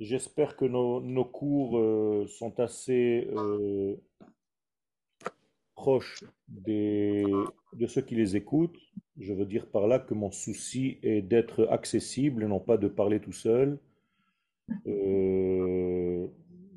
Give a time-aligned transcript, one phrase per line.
[0.00, 3.96] J'espère que nos, cours euh, sont assez euh,
[5.74, 8.80] proches de ceux qui les écoutent.
[9.18, 13.20] Je veux dire par là que mon souci est d'être accessible non pas de parler
[13.20, 13.78] tout seul.
[14.86, 16.26] Euh,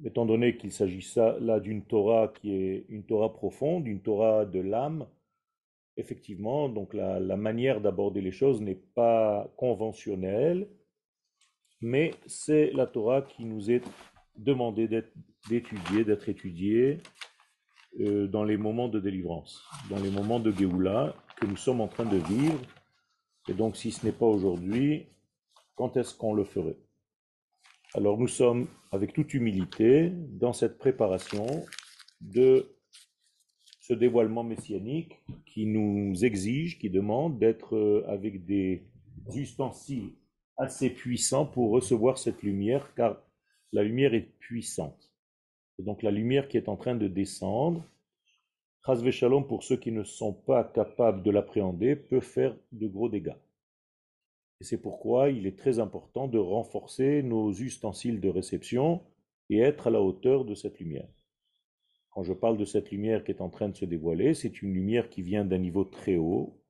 [0.04, 1.10] étant donné qu'il s'agit
[1.40, 5.08] là d'une Torah qui est une Torah profonde, une Torah de l'âme,
[5.96, 10.68] effectivement, donc la manière d'aborder les choses n'est pas conventionnelle
[11.84, 13.84] mais c'est la Torah qui nous est
[14.38, 14.88] demandé
[15.50, 17.00] d'étudier, d'être étudiée
[18.00, 21.90] euh, dans les moments de délivrance, dans les moments de Géoula que nous sommes en
[21.90, 22.60] train de vivre.
[23.50, 25.08] Et donc, si ce n'est pas aujourd'hui,
[25.76, 26.78] quand est-ce qu'on le ferait?
[27.94, 31.66] Alors, nous sommes, avec toute humilité, dans cette préparation
[32.22, 32.78] de
[33.82, 38.88] ce dévoilement messianique qui nous exige, qui demande d'être euh, avec des
[39.36, 40.14] ustensiles
[40.58, 43.22] assez puissant pour recevoir cette lumière, car
[43.72, 45.12] la lumière est puissante.
[45.80, 47.84] Et donc la lumière qui est en train de descendre,
[48.86, 53.10] Chazve Shalom, pour ceux qui ne sont pas capables de l'appréhender, peut faire de gros
[53.10, 53.36] dégâts.
[54.60, 59.02] Et c'est pourquoi il est très important de renforcer nos ustensiles de réception
[59.50, 61.08] et être à la hauteur de cette lumière.
[62.12, 64.74] Quand je parle de cette lumière qui est en train de se dévoiler, c'est une
[64.74, 66.63] lumière qui vient d'un niveau très haut,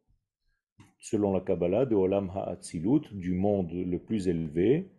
[1.03, 4.89] selon la Kabbalah, de Olam Ha'atzilut, du monde le plus élevé,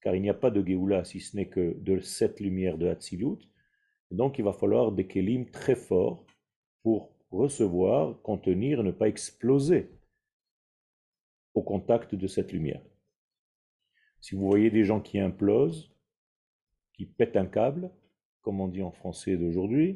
[0.00, 2.88] car il n'y a pas de Géoula si ce n'est que de cette lumière de
[2.88, 3.38] Hatzilut.
[4.10, 6.26] Donc il va falloir des Kélim très forts
[6.82, 9.88] pour recevoir, contenir et ne pas exploser
[11.54, 12.82] au contact de cette lumière.
[14.20, 15.94] Si vous voyez des gens qui implosent,
[16.92, 17.88] qui pètent un câble,
[18.40, 19.94] comme on dit en français d'aujourd'hui,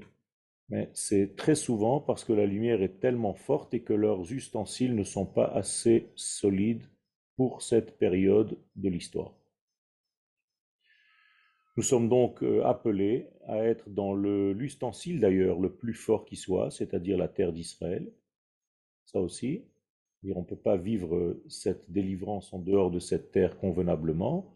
[0.68, 4.94] mais c'est très souvent parce que la lumière est tellement forte et que leurs ustensiles
[4.94, 6.84] ne sont pas assez solides
[7.36, 9.34] pour cette période de l'histoire.
[11.76, 16.70] Nous sommes donc euh, appelés à être dans l'ustensile d'ailleurs le plus fort qui soit,
[16.70, 18.10] c'est-à-dire la terre d'Israël.
[19.04, 19.66] Ça aussi,
[20.24, 24.54] on ne peut pas vivre cette délivrance en dehors de cette terre convenablement.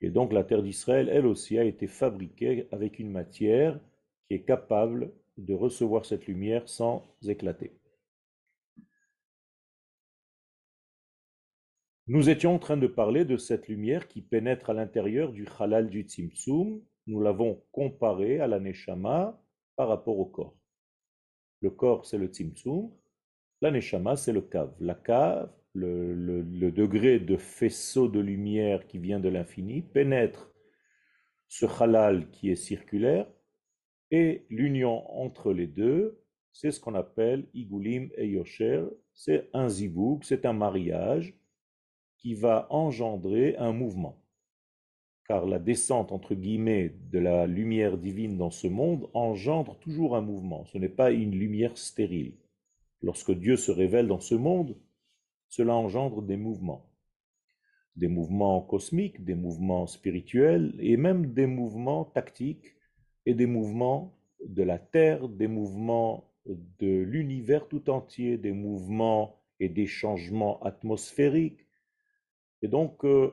[0.00, 3.78] Et donc la terre d'Israël, elle aussi, a été fabriquée avec une matière
[4.26, 7.72] qui est capable de recevoir cette lumière sans éclater.
[12.08, 15.90] Nous étions en train de parler de cette lumière qui pénètre à l'intérieur du halal
[15.90, 16.82] du tzimtzum.
[17.06, 19.40] Nous l'avons comparé à la neshama
[19.76, 20.56] par rapport au corps.
[21.60, 22.90] Le corps, c'est le tzimtzum.
[23.60, 24.74] La neshama, c'est le cave.
[24.80, 30.50] La cave, le, le degré de faisceau de lumière qui vient de l'infini, pénètre
[31.46, 33.26] ce halal qui est circulaire
[34.10, 38.84] et l'union entre les deux, c'est ce qu'on appelle Igulim et Yosher.
[39.12, 41.34] C'est un zibouk, c'est un mariage
[42.16, 44.20] qui va engendrer un mouvement.
[45.26, 50.22] Car la descente, entre guillemets, de la lumière divine dans ce monde engendre toujours un
[50.22, 50.64] mouvement.
[50.64, 52.38] Ce n'est pas une lumière stérile.
[53.02, 54.76] Lorsque Dieu se révèle dans ce monde,
[55.48, 56.90] cela engendre des mouvements.
[57.94, 62.74] Des mouvements cosmiques, des mouvements spirituels et même des mouvements tactiques
[63.28, 69.68] et des mouvements de la Terre, des mouvements de l'univers tout entier, des mouvements et
[69.68, 71.66] des changements atmosphériques.
[72.62, 73.30] Et donc, euh,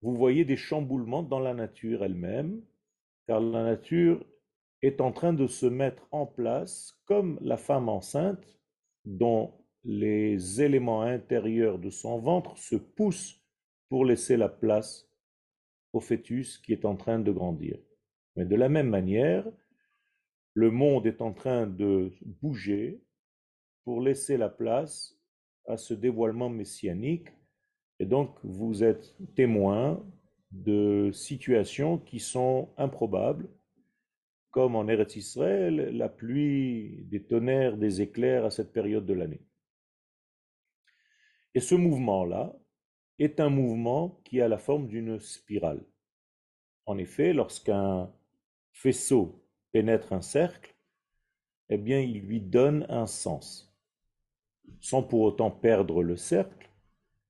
[0.00, 2.62] vous voyez des chamboulements dans la nature elle-même,
[3.26, 4.24] car la nature
[4.80, 8.58] est en train de se mettre en place comme la femme enceinte
[9.04, 9.52] dont
[9.84, 13.38] les éléments intérieurs de son ventre se poussent
[13.90, 15.06] pour laisser la place
[15.96, 17.78] au fœtus qui est en train de grandir.
[18.36, 19.44] Mais de la même manière,
[20.52, 22.12] le monde est en train de
[22.42, 23.02] bouger
[23.84, 25.18] pour laisser la place
[25.66, 27.28] à ce dévoilement messianique.
[27.98, 30.04] Et donc, vous êtes témoin
[30.50, 33.48] de situations qui sont improbables,
[34.50, 39.42] comme en Eretz Israël, la pluie, des tonnerres, des éclairs à cette période de l'année.
[41.54, 42.54] Et ce mouvement-là,
[43.18, 45.84] est un mouvement qui a la forme d'une spirale.
[46.84, 48.12] En effet, lorsqu'un
[48.72, 50.74] faisceau pénètre un cercle,
[51.68, 53.76] eh bien, il lui donne un sens,
[54.80, 56.70] sans pour autant perdre le cercle,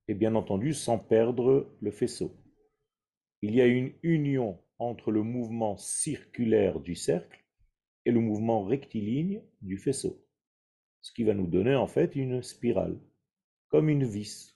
[0.09, 2.37] et bien entendu sans perdre le faisceau.
[3.43, 7.45] Il y a une union entre le mouvement circulaire du cercle
[8.05, 10.25] et le mouvement rectiligne du faisceau,
[11.01, 13.01] ce qui va nous donner en fait une spirale,
[13.69, 14.56] comme une vis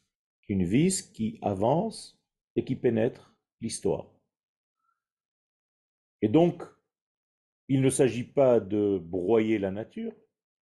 [0.50, 2.20] une vis qui avance
[2.56, 4.10] et qui pénètre l'histoire.
[6.22, 6.64] Et donc,
[7.68, 10.12] il ne s'agit pas de broyer la nature,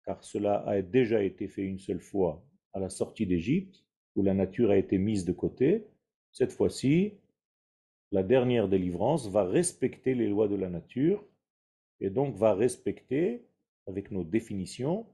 [0.04, 3.84] car cela a déjà été fait une seule fois à la sortie d'Égypte,
[4.16, 5.86] où la nature a été mise de côté.
[6.32, 7.14] Cette fois-ci,
[8.10, 11.24] la dernière délivrance va respecter les lois de la nature
[12.00, 13.46] et donc va respecter,
[13.86, 15.06] avec nos définitions,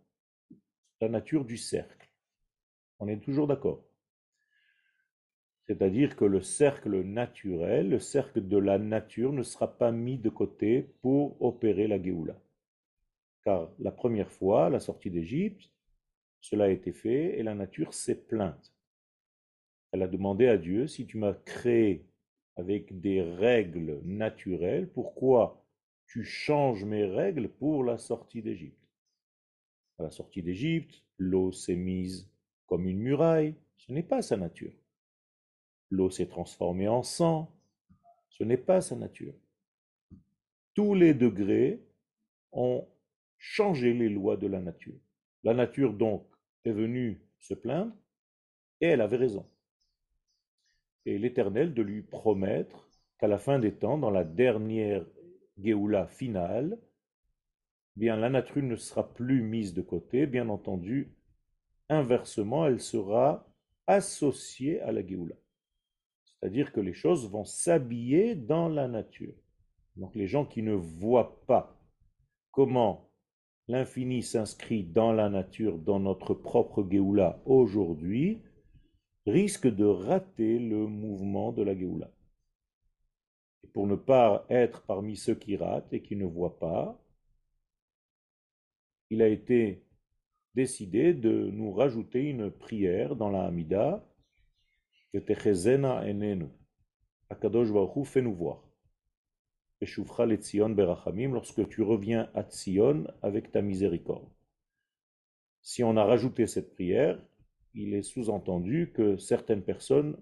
[1.03, 2.09] la nature du cercle.
[2.99, 3.85] On est toujours d'accord?
[5.67, 10.29] C'est-à-dire que le cercle naturel, le cercle de la nature ne sera pas mis de
[10.29, 12.39] côté pour opérer la Géoula.
[13.45, 15.71] Car la première fois, la sortie d'Égypte,
[16.41, 18.75] cela a été fait et la nature s'est plainte.
[19.93, 22.05] Elle a demandé à Dieu, si tu m'as créé
[22.57, 25.65] avec des règles naturelles, pourquoi
[26.07, 28.89] tu changes mes règles pour la sortie d'Égypte?
[29.99, 32.31] À la sortie d'Égypte, l'eau s'est mise
[32.67, 34.73] comme une muraille, ce n'est pas sa nature.
[35.95, 37.55] L'eau s'est transformée en sang.
[38.29, 39.35] Ce n'est pas sa nature.
[40.75, 41.85] Tous les degrés
[42.51, 42.85] ont
[43.39, 44.99] changé les lois de la nature.
[45.45, 46.27] La nature, donc,
[46.65, 47.95] est venue se plaindre
[48.81, 49.47] et elle avait raison.
[51.07, 52.89] Et l'Éternel de lui promettre
[53.19, 55.07] qu'à la fin des temps, dans la dernière
[55.63, 56.77] Géoula finale,
[57.95, 61.15] bien la nature ne sera plus mise de côté, bien entendu,
[61.89, 63.47] inversement, elle sera
[63.87, 65.37] associée à la Géoula.
[66.45, 69.33] C'est-à-dire que les choses vont s'habiller dans la nature.
[69.97, 71.81] Donc les gens qui ne voient pas
[72.51, 73.09] comment
[73.67, 78.43] l'infini s'inscrit dans la nature, dans notre propre Géoula aujourd'hui,
[79.27, 82.11] risquent de rater le mouvement de la Géoula.
[83.63, 87.03] Et pour ne pas être parmi ceux qui ratent et qui ne voient pas,
[89.09, 89.83] il a été
[90.55, 94.07] décidé de nous rajouter une prière dans la Hamida.
[100.75, 102.43] Berachamim, lorsque tu reviens à
[103.23, 104.33] avec.
[105.63, 107.25] Si on a rajouté cette prière,
[107.75, 110.21] il est sous-entendu que certaines personnes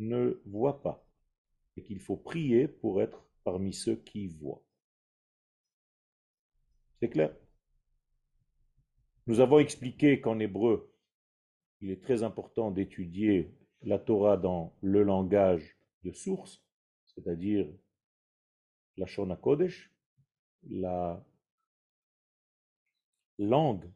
[0.00, 1.06] ne voient pas
[1.76, 4.64] et qu'il faut prier pour être parmi ceux qui voient.
[6.98, 7.32] C'est clair?
[9.28, 10.92] Nous avons expliqué qu'en hébreu,
[11.80, 16.62] il est très important d'étudier la Torah dans le langage de source,
[17.06, 17.68] c'est-à-dire
[18.96, 19.92] la Shona Kodesh,
[20.68, 21.24] la
[23.38, 23.90] langue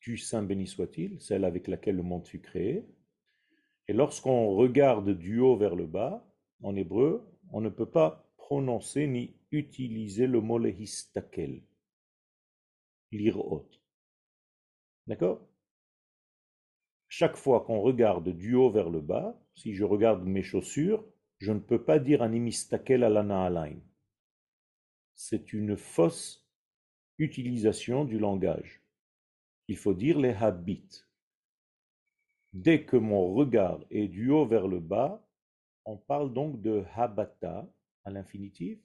[0.00, 2.86] du Saint béni soit-il, celle avec laquelle le monde fut créé.
[3.88, 6.26] Et lorsqu'on regarde du haut vers le bas,
[6.62, 11.62] en hébreu, on ne peut pas prononcer ni utiliser le mot lehistakel,
[13.12, 13.68] l'irot.
[15.06, 15.46] D'accord?
[17.08, 21.04] Chaque fois qu'on regarde du haut vers le bas, si je regarde mes chaussures,
[21.38, 23.76] je ne peux pas dire animistakel alana alain.
[25.14, 26.46] C'est une fausse
[27.18, 28.82] utilisation du langage.
[29.68, 31.04] Il faut dire les habits.
[32.52, 35.26] Dès que mon regard est du haut vers le bas,
[35.84, 37.66] on parle donc de habata
[38.04, 38.78] à l'infinitif.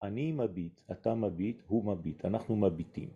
[0.00, 3.10] Ani mabit, atam mabit, hu mabit, anachnu mabitim.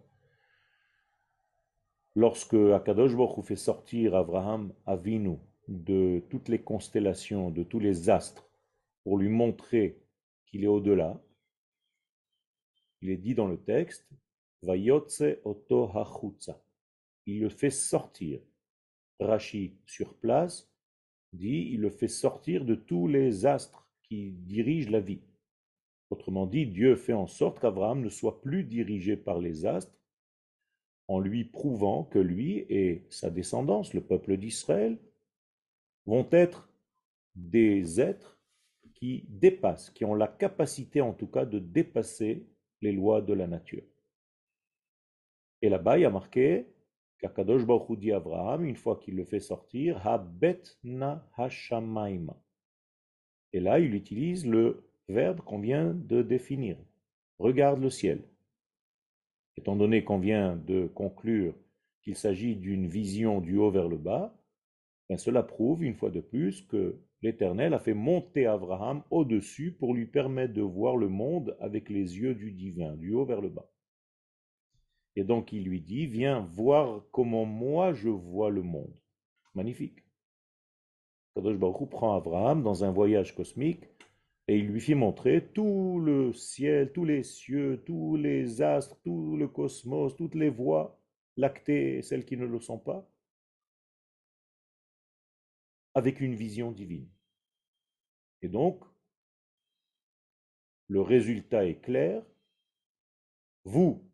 [2.15, 3.13] Lorsque Akadosh
[3.43, 5.39] fait sortir Abraham Avinu
[5.69, 8.47] de toutes les constellations, de tous les astres,
[9.03, 9.99] pour lui montrer
[10.47, 11.23] qu'il est au-delà,
[13.01, 14.07] il est dit dans le texte,
[14.63, 15.91] Vayotse oto
[17.27, 18.41] Il le fait sortir.
[19.19, 20.71] Rashi sur place
[21.33, 25.23] dit, il le fait sortir de tous les astres qui dirigent la vie.
[26.11, 29.97] Autrement dit, Dieu fait en sorte qu'Abraham ne soit plus dirigé par les astres,
[31.09, 34.99] en lui prouvant que lui et sa descendance, le peuple d'Israël,
[36.07, 36.69] vont être
[37.35, 38.39] des êtres
[38.95, 42.47] qui dépassent, qui ont la capacité en tout cas de dépasser
[42.81, 43.85] les lois de la nature.
[45.61, 46.67] Et là-bas, il y a marqué
[47.19, 52.37] qu'Akadosh Baruch dit Abraham, une fois qu'il le fait sortir, Habet na hashamaima.
[53.53, 56.77] Et là, il utilise le verbe qu'on vient de définir.
[57.39, 58.23] Regarde le ciel.
[59.57, 61.55] Étant donné qu'on vient de conclure
[62.03, 64.35] qu'il s'agit d'une vision du haut vers le bas,
[65.09, 69.95] ben cela prouve une fois de plus que l'Éternel a fait monter Abraham au-dessus pour
[69.95, 73.51] lui permettre de voir le monde avec les yeux du divin, du haut vers le
[73.51, 73.71] bas.
[75.15, 78.95] Et donc il lui dit, viens voir comment moi je vois le monde.
[79.55, 79.99] Magnifique.
[81.35, 83.85] Kadosh Baruch prend Abraham dans un voyage cosmique
[84.49, 89.37] et il lui fit montrer tout le ciel, tous les cieux, tous les astres, tout
[89.37, 90.99] le cosmos, toutes les voies
[91.37, 93.09] lactées et celles qui ne le sont pas,
[95.95, 97.09] avec une vision divine.
[98.43, 98.83] Et donc,
[100.89, 102.25] le résultat est clair.
[103.65, 104.05] Vous,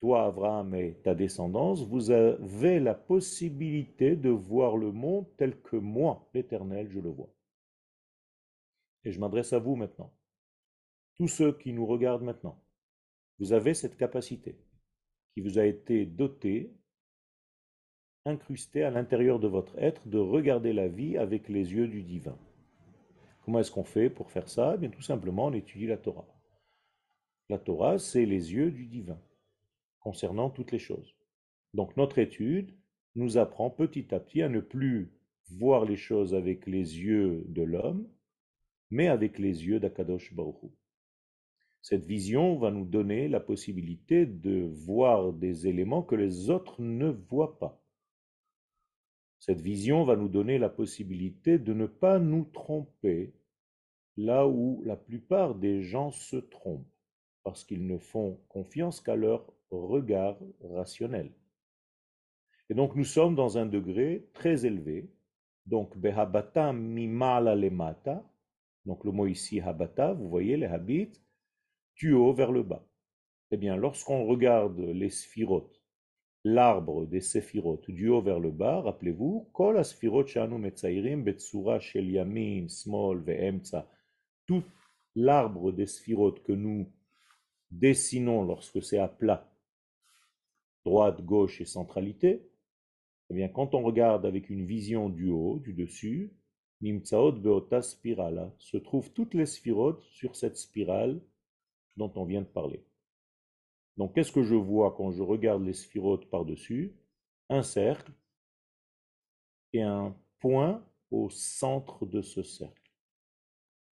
[0.00, 5.76] toi Abraham et ta descendance, vous avez la possibilité de voir le monde tel que
[5.76, 7.32] moi, l'Éternel, je le vois.
[9.04, 10.12] Et je m'adresse à vous maintenant.
[11.16, 12.62] Tous ceux qui nous regardent maintenant,
[13.38, 14.58] vous avez cette capacité
[15.32, 16.72] qui vous a été dotée,
[18.24, 22.38] incrustée à l'intérieur de votre être, de regarder la vie avec les yeux du divin.
[23.44, 24.72] Comment est-ce qu'on fait pour faire ça?
[24.74, 26.26] Eh Bien tout simplement, on étudie la Torah.
[27.50, 29.20] La Torah, c'est les yeux du divin
[30.00, 31.14] concernant toutes les choses.
[31.74, 32.74] Donc notre étude
[33.16, 35.12] nous apprend petit à petit à ne plus
[35.50, 38.08] voir les choses avec les yeux de l'homme,
[38.90, 40.72] mais avec les yeux d'Akadosh Baruch
[41.82, 47.08] Cette vision va nous donner la possibilité de voir des éléments que les autres ne
[47.08, 47.80] voient pas.
[49.38, 53.34] Cette vision va nous donner la possibilité de ne pas nous tromper
[54.16, 56.88] là où la plupart des gens se trompent,
[57.42, 61.32] parce qu'ils ne font confiance qu'à leur regard rationnel.
[62.70, 65.10] Et donc nous sommes dans un degré très élevé.
[65.66, 68.24] Donc behabata mimala lemata.
[68.84, 71.12] Donc le mot ici habata, vous voyez les habits,
[71.96, 72.86] du haut vers le bas.
[73.50, 75.82] Eh bien, lorsqu'on regarde les sphirotes,
[76.44, 79.82] l'arbre des séphirotes, du haut vers le bas, rappelez-vous, kol
[82.68, 83.24] smol
[84.46, 84.64] tout
[85.14, 86.92] l'arbre des sphirotes que nous
[87.70, 89.50] dessinons lorsque c'est à plat,
[90.84, 92.50] droite, gauche et centralité,
[93.30, 96.34] eh bien, quand on regarde avec une vision du haut, du dessus,
[96.80, 101.20] Nimtsaot Beota Spirala, se trouvent toutes les sphirotes sur cette spirale
[101.96, 102.84] dont on vient de parler.
[103.96, 106.94] Donc, qu'est-ce que je vois quand je regarde les sphirotes par-dessus?
[107.48, 108.12] Un cercle
[109.72, 112.90] et un point au centre de ce cercle.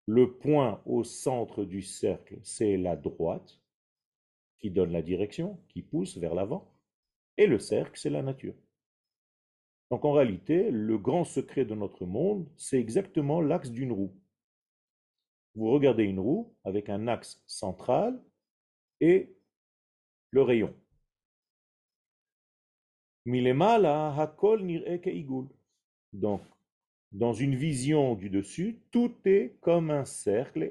[0.06, 3.60] Le point au centre du cercle, c'est la droite
[4.58, 6.74] qui donne la direction, qui pousse vers l'avant.
[7.36, 8.54] Et le cercle, c'est la nature.
[9.90, 14.14] Donc en réalité, le grand secret de notre monde, c'est exactement l'axe d'une roue.
[15.54, 18.20] Vous regardez une roue avec un axe central
[19.00, 19.34] et
[20.30, 20.74] le rayon.
[26.12, 26.42] Donc,
[27.12, 30.70] dans une vision du dessus, tout est comme un cercle,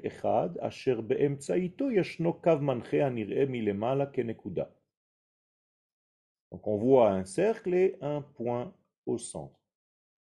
[6.50, 8.72] donc on voit un cercle et un point
[9.06, 9.58] au centre.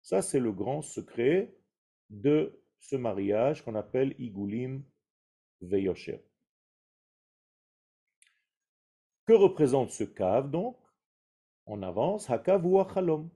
[0.02, 1.54] Ça, c'est le grand secret
[2.08, 4.82] de ce mariage qu'on appelle Igulim
[5.60, 6.24] Veyosher.
[9.26, 10.76] Que représente ce cave donc?
[11.66, 13.30] On avance, Hakav ou Achalom?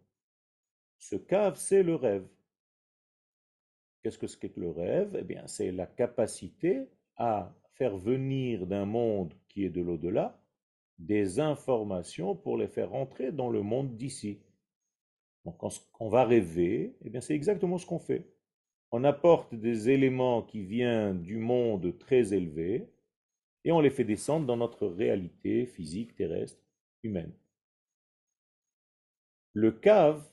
[0.98, 2.26] Ce cave, c'est le rêve.
[4.02, 5.16] Qu'est-ce que c'est que le rêve?
[5.18, 10.40] Eh bien, c'est la capacité à faire venir d'un monde qui est de l'au-delà
[10.98, 14.43] des informations pour les faire rentrer dans le monde d'ici.
[15.44, 15.70] Donc quand
[16.00, 18.26] on va rêver, eh bien c'est exactement ce qu'on fait.
[18.90, 22.88] On apporte des éléments qui viennent du monde très élevé
[23.64, 26.62] et on les fait descendre dans notre réalité physique, terrestre,
[27.02, 27.34] humaine.
[29.52, 30.26] Le cave,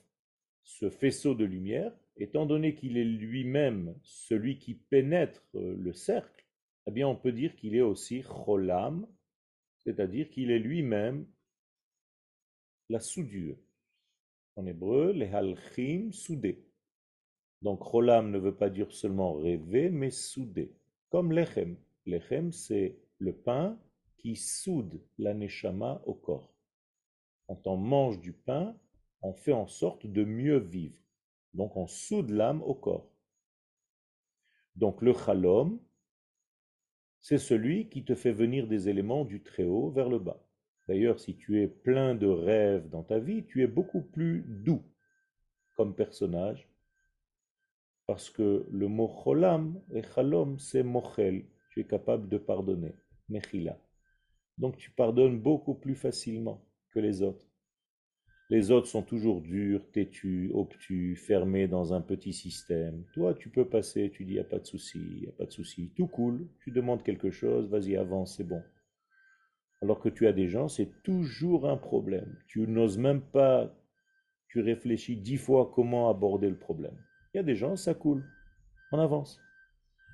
[0.64, 6.44] ce faisceau de lumière, étant donné qu'il est lui-même celui qui pénètre le cercle,
[6.86, 9.06] eh bien on peut dire qu'il est aussi cholam,
[9.78, 11.26] c'est-à-dire qu'il est lui-même
[12.88, 13.56] la soudure.
[14.56, 16.64] En hébreu, les halchim soudés.
[17.62, 20.74] Donc, cholam ne veut pas dire seulement rêver, mais souder.
[21.10, 21.76] Comme lechem.
[22.06, 23.78] Lechem, c'est le pain
[24.18, 26.52] qui soude la neshama au corps.
[27.46, 28.76] Quand on mange du pain,
[29.22, 30.96] on fait en sorte de mieux vivre.
[31.54, 33.08] Donc, on soude l'âme au corps.
[34.74, 35.78] Donc, le chalom,
[37.20, 40.41] c'est celui qui te fait venir des éléments du très haut vers le bas.
[40.88, 44.82] D'ailleurs, si tu es plein de rêves dans ta vie, tu es beaucoup plus doux
[45.76, 46.68] comme personnage,
[48.06, 52.94] parce que le mot cholam et chalom, c'est mochel, tu es capable de pardonner,
[53.28, 53.78] mechila.
[54.58, 57.46] Donc tu pardonnes beaucoup plus facilement que les autres.
[58.50, 63.02] Les autres sont toujours durs, têtus, obtus, fermés dans un petit système.
[63.14, 65.32] Toi, tu peux passer, tu dis, il n'y a pas de souci, il n'y a
[65.32, 68.62] pas de souci, tout cool, tu demandes quelque chose, vas-y, avance, c'est bon.
[69.82, 72.36] Alors que tu as des gens, c'est toujours un problème.
[72.46, 73.74] Tu n'oses même pas,
[74.48, 76.96] tu réfléchis dix fois comment aborder le problème.
[77.34, 78.24] Il y a des gens, ça coule,
[78.92, 79.40] on avance.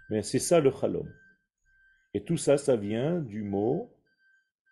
[0.08, 1.12] Mais c'est ça le chalom.
[2.14, 3.92] Et tout ça, ça vient du mot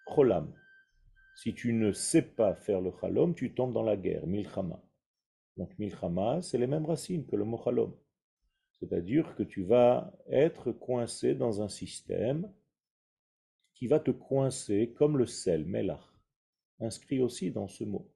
[0.06, 0.50] cholam.
[1.34, 4.80] Si tu ne sais pas faire le chalom, tu tombes dans la guerre, milchama.
[5.58, 7.94] Donc milchama, c'est les mêmes racines que le mot chalom.
[8.80, 12.50] C'est-à-dire que tu vas être coincé dans un système
[13.76, 16.00] qui va te coincer comme le sel, melach,
[16.80, 18.10] inscrit aussi dans ce mot.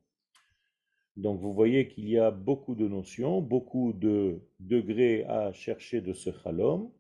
[1.17, 6.15] Donc vous voyez qu'il y a beaucoup de notions, beaucoup de degrés à chercher de
[6.15, 6.91] ce chalom,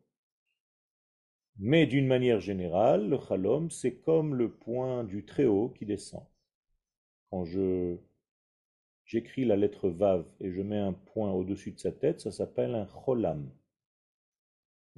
[1.59, 6.25] Mais d'une manière générale, le chalom, c'est comme le point du Très-Haut qui descend.
[7.31, 7.97] Quand je
[9.05, 12.75] j'écris la lettre Vav et je mets un point au-dessus de sa tête, ça s'appelle
[12.75, 13.51] un cholam.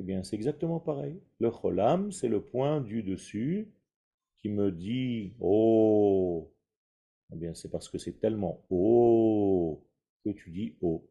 [0.02, 1.22] Eh bien, c'est exactement pareil.
[1.38, 3.72] Le cholam, c'est le point du dessus
[4.38, 6.52] qui me dit Oh
[7.32, 9.86] Eh bien, c'est parce que c'est tellement haut
[10.24, 11.08] que tu dis haut.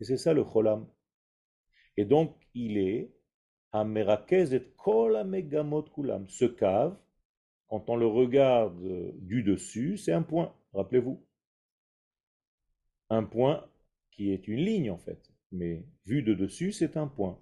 [0.00, 0.88] Et c'est ça le cholam.
[1.96, 3.14] Et donc, il est
[3.70, 5.16] à Merakez et Kol
[5.94, 6.28] Kulam.
[6.28, 6.98] Ce cave,
[7.68, 11.24] quand on le regarde du dessus, c'est un point, rappelez-vous.
[13.10, 13.64] Un point
[14.10, 17.38] qui est une ligne en fait, mais vu de dessus, c'est un point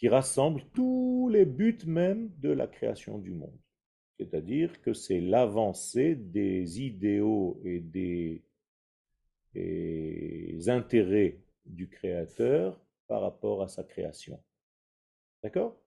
[0.00, 3.60] qui rassemble tous les buts même de la création du monde.
[4.18, 8.42] C'est-à-dire que c'est l'avancée des idéaux et des,
[10.68, 14.42] intérêts du Créateur par rapport à sa création.
[15.42, 15.78] D'accord?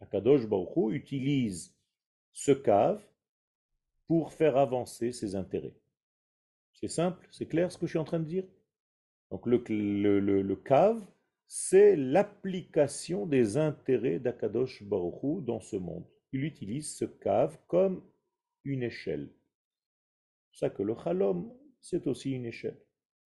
[0.00, 1.74] Akadosh Baruch utilise
[2.34, 3.02] ce cave
[4.06, 5.74] pour faire avancer ses intérêts.
[6.74, 8.44] C'est simple, c'est clair ce que je suis en train de dire?
[9.30, 9.56] Donc le,
[10.20, 11.02] le, cave,
[11.46, 16.06] c'est l'application des intérêts d'Akadosh Baruchou dans ce monde.
[16.32, 18.02] Il utilise ce cave comme
[18.64, 19.30] une échelle.
[20.52, 22.80] C'est ça que le chalom, c'est aussi une échelle.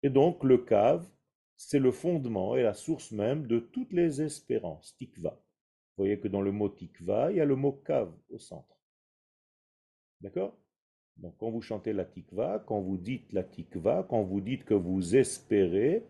[0.03, 1.09] Et donc le cave,
[1.57, 5.31] c'est le fondement et la source même de toutes les espérances, tikva.
[5.31, 8.81] Vous voyez que dans le mot tikva, il y a le mot cave au centre.
[10.21, 10.59] D'accord?
[11.17, 14.75] Donc quand vous chantez la tikva, quand vous dites la tikva, quand vous dites que
[14.75, 16.07] vous espérez,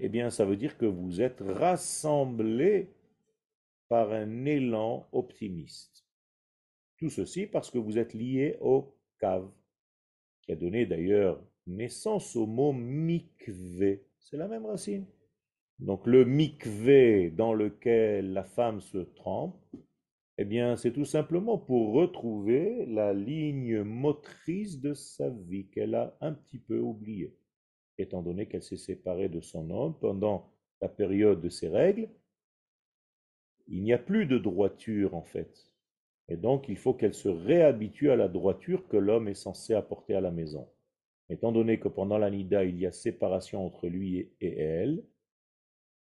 [0.00, 2.90] eh bien ça veut dire que vous êtes rassemblés
[3.88, 6.04] par un élan optimiste.
[6.98, 9.48] Tout ceci parce que vous êtes liés au cave,
[10.42, 14.04] qui a donné d'ailleurs naissance au mot mikvé.
[14.18, 15.06] C'est la même racine.
[15.78, 19.56] Donc le mikvé dans lequel la femme se trempe,
[20.38, 26.16] eh bien, c'est tout simplement pour retrouver la ligne motrice de sa vie qu'elle a
[26.20, 27.34] un petit peu oubliée,
[27.98, 32.08] étant donné qu'elle s'est séparée de son homme pendant la période de ses règles.
[33.68, 35.72] Il n'y a plus de droiture en fait.
[36.28, 40.14] Et donc, il faut qu'elle se réhabitue à la droiture que l'homme est censé apporter
[40.14, 40.68] à la maison.
[41.28, 45.04] Étant donné que pendant la Nida, il y a séparation entre lui et elle,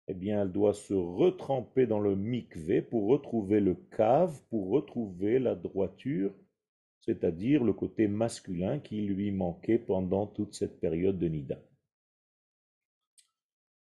[0.09, 5.39] eh bien, elle doit se retremper dans le mikvé pour retrouver le cave, pour retrouver
[5.39, 6.33] la droiture,
[7.01, 11.61] c'est-à-dire le côté masculin qui lui manquait pendant toute cette période de Nida.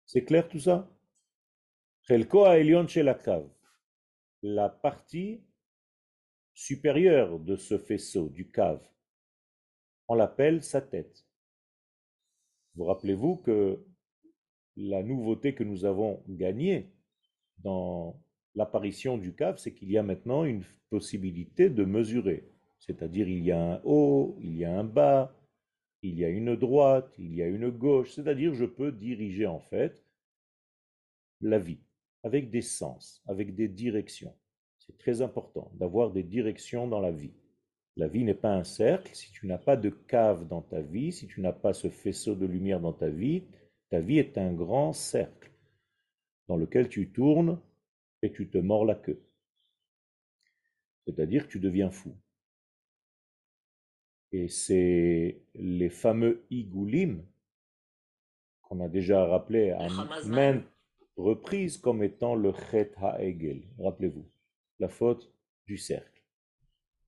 [0.06, 0.90] C'est clair tout ça?
[4.42, 5.42] La partie
[6.54, 8.86] supérieure de ce faisceau, du cave,
[10.08, 11.26] on l'appelle sa tête.
[12.76, 13.86] Vous rappelez-vous que
[14.76, 16.92] la nouveauté que nous avons gagnée
[17.60, 18.20] dans
[18.56, 22.53] l'apparition du cave, c'est qu'il y a maintenant une possibilité de mesurer.
[22.86, 25.34] C'est-à-dire il y a un haut, il y a un bas,
[26.02, 28.12] il y a une droite, il y a une gauche.
[28.12, 30.04] C'est-à-dire je peux diriger en fait
[31.42, 31.80] la vie
[32.24, 34.36] avec des sens, avec des directions.
[34.80, 37.34] C'est très important d'avoir des directions dans la vie.
[37.96, 39.16] La vie n'est pas un cercle.
[39.16, 42.36] Si tu n'as pas de cave dans ta vie, si tu n'as pas ce faisceau
[42.36, 43.44] de lumière dans ta vie,
[43.90, 45.52] ta vie est un grand cercle
[46.48, 47.62] dans lequel tu tournes
[48.22, 49.22] et tu te mords la queue.
[51.06, 52.16] C'est-à-dire que tu deviens fou.
[54.34, 57.24] Et c'est les fameux igoulim
[58.64, 59.88] qu'on a déjà rappelé à
[60.26, 60.66] maintes
[61.18, 63.62] reprises comme étant le chet ha'egel.
[63.78, 64.26] Rappelez-vous,
[64.80, 65.32] la faute
[65.68, 66.24] du cercle.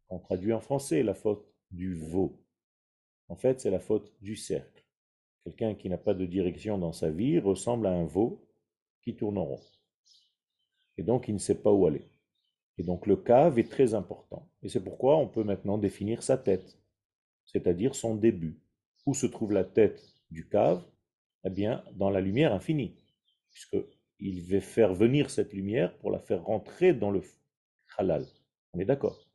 [0.09, 2.39] On traduit en français la faute du veau.
[3.27, 4.85] En fait, c'est la faute du cercle.
[5.43, 8.47] Quelqu'un qui n'a pas de direction dans sa vie ressemble à un veau
[9.01, 9.61] qui tourne en rond.
[10.97, 12.07] Et donc, il ne sait pas où aller.
[12.77, 14.47] Et donc, le cave est très important.
[14.61, 16.77] Et c'est pourquoi on peut maintenant définir sa tête,
[17.45, 18.59] c'est-à-dire son début.
[19.05, 20.83] Où se trouve la tête du cave?
[21.43, 22.95] Eh bien, dans la lumière infinie,
[23.51, 27.21] puisqu'il va faire venir cette lumière pour la faire rentrer dans le
[27.97, 28.25] halal.
[28.73, 29.27] On est d'accord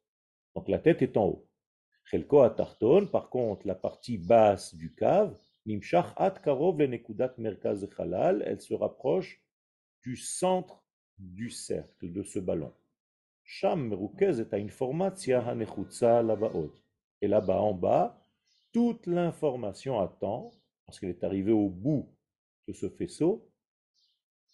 [0.55, 1.47] Donc, la tête est en haut.
[2.05, 5.83] Chelko Tarton, par contre, la partie basse du cave, elle
[8.61, 9.41] se rapproche
[10.03, 10.85] du centre
[11.19, 12.73] du cercle de ce ballon.
[13.45, 13.49] Et
[17.29, 18.23] là-bas en bas,
[18.73, 20.51] toute l'information attend,
[20.87, 22.09] parce qu'elle est arrivée au bout
[22.69, 23.49] de ce faisceau,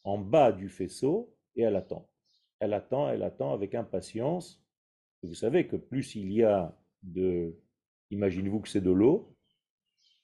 [0.05, 2.09] en bas du faisceau, et elle attend.
[2.61, 4.63] Elle attend, elle attend avec impatience.
[5.23, 7.59] vous savez que plus il y a de,
[8.11, 9.37] imaginez-vous que c'est de l'eau,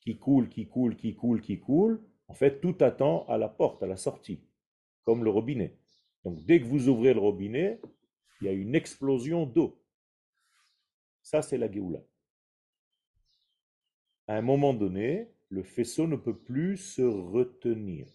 [0.01, 3.83] qui coule, qui coule, qui coule, qui coule, en fait, tout attend à la porte,
[3.83, 4.41] à la sortie,
[5.05, 5.79] comme le robinet.
[6.25, 7.81] Donc, dès que vous ouvrez le robinet,
[8.41, 9.81] il y a une explosion d'eau.
[11.23, 12.01] Ça, c'est la Géoula.
[14.33, 18.07] À un moment donné, le faisceau ne peut plus se retenir.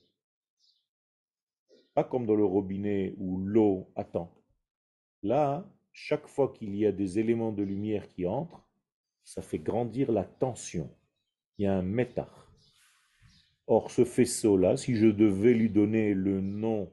[1.94, 4.34] Pas comme dans le robinet où l'eau attend.
[5.22, 8.68] Là, chaque fois qu'il y a des éléments de lumière qui entrent,
[9.24, 10.90] ça fait grandir la tension.
[11.60, 12.52] Il y a un métar.
[13.68, 16.92] Or, ce faisceau-là, si je devais lui donner le nom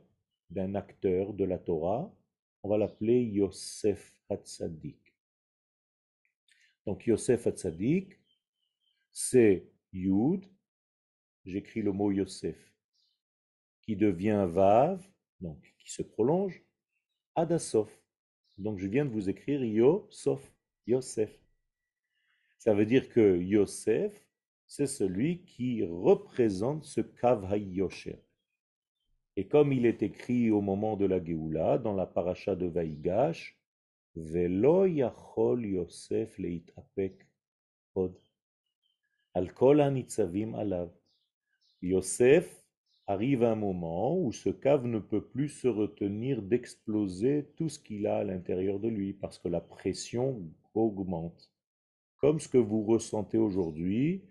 [0.50, 2.14] d'un acteur de la Torah,
[2.62, 5.14] on va l'appeler Yosef Hatzadik.
[6.84, 8.18] Donc Yosef Hatzadik,
[9.14, 10.44] c'est Yud,
[11.44, 12.74] j'écris le mot Yosef,
[13.80, 15.06] qui devient Vav,
[15.40, 16.60] donc qui se prolonge,
[17.36, 17.88] Adasof.
[18.58, 20.52] Donc je viens de vous écrire Yosef,
[20.88, 21.30] Yosef.
[22.58, 24.28] Ça veut dire que Yosef,
[24.66, 28.18] c'est celui qui représente ce Kav HaYosher.
[29.36, 33.56] Et comme il est écrit au moment de la Géoula, dans la paracha de Vaïgash,
[34.16, 37.26] Velo yachol Yosef leitapek
[39.34, 39.40] od.
[39.40, 40.90] Al kol alav.
[41.82, 42.64] Yosef
[43.06, 48.06] arrive un moment où ce cave ne peut plus se retenir d'exploser tout ce qu'il
[48.06, 50.42] a à l'intérieur de lui, parce que la pression
[50.74, 51.50] augmente.
[52.16, 54.22] Comme ce que vous ressentez aujourd'hui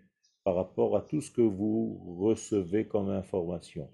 [0.42, 3.88] par rapport à tout ce que vous recevez comme information.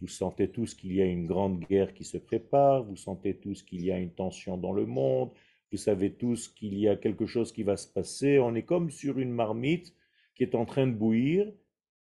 [0.00, 3.62] Vous sentez tous qu'il y a une grande guerre qui se prépare, vous sentez tous
[3.62, 5.30] qu'il y a une tension dans le monde,
[5.72, 8.38] vous savez tous qu'il y a quelque chose qui va se passer.
[8.38, 9.94] On est comme sur une marmite
[10.36, 11.52] qui est en train de bouillir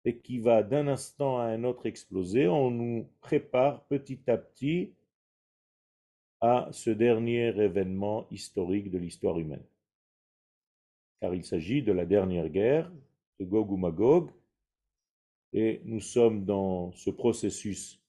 [0.05, 2.47] et qui va d'un instant à un autre exploser.
[2.49, 4.93] On nous prépare petit à petit
[6.41, 9.65] à ce dernier événement historique de l'histoire humaine.
[11.21, 12.93] Car il s'agit de la dernière guerre
[13.41, 14.31] de Gog ou Magog,
[15.53, 18.03] et nous sommes dans ce processus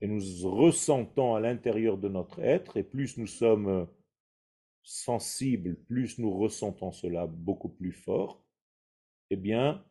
[0.00, 3.86] et nous ressentons à l'intérieur de notre être, et plus nous sommes
[4.82, 8.43] sensibles, plus nous ressentons cela beaucoup plus fort,
[9.30, 9.84] eh bien,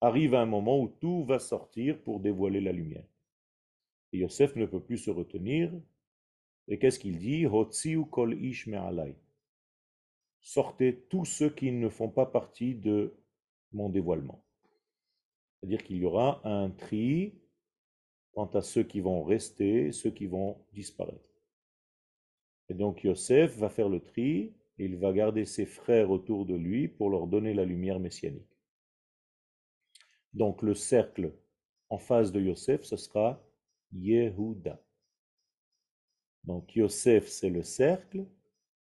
[0.00, 3.06] arrive un moment où tout va sortir pour dévoiler la lumière.
[4.12, 5.72] Et Yosef ne peut plus se retenir,
[6.68, 7.46] et qu'est-ce qu'il dit?
[8.10, 8.68] Kol ish
[10.40, 13.14] Sortez tous ceux qui ne font pas partie de
[13.72, 14.44] mon dévoilement.
[15.60, 17.34] C'est-à-dire qu'il y aura un tri
[18.32, 21.34] quant à ceux qui vont rester, ceux qui vont disparaître.
[22.68, 26.54] Et donc Yosef va faire le tri, et il va garder ses frères autour de
[26.54, 28.53] lui pour leur donner la lumière messianique.
[30.34, 31.32] Donc le cercle
[31.88, 33.40] en face de Yosef, ce sera
[33.92, 34.80] Yehuda.
[36.44, 38.26] Donc Yosef, c'est le cercle,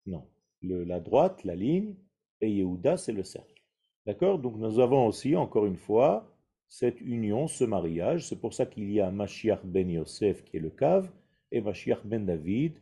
[0.05, 0.27] non,
[0.61, 1.95] la droite, la ligne,
[2.41, 3.63] et Yehuda, c'est le cercle.
[4.05, 4.39] D'accord?
[4.39, 6.33] Donc nous avons aussi, encore une fois,
[6.67, 8.27] cette union, ce mariage.
[8.27, 11.09] C'est pour ça qu'il y a Mashiach ben Yosef qui est le cave
[11.51, 12.77] et Mashiach ben David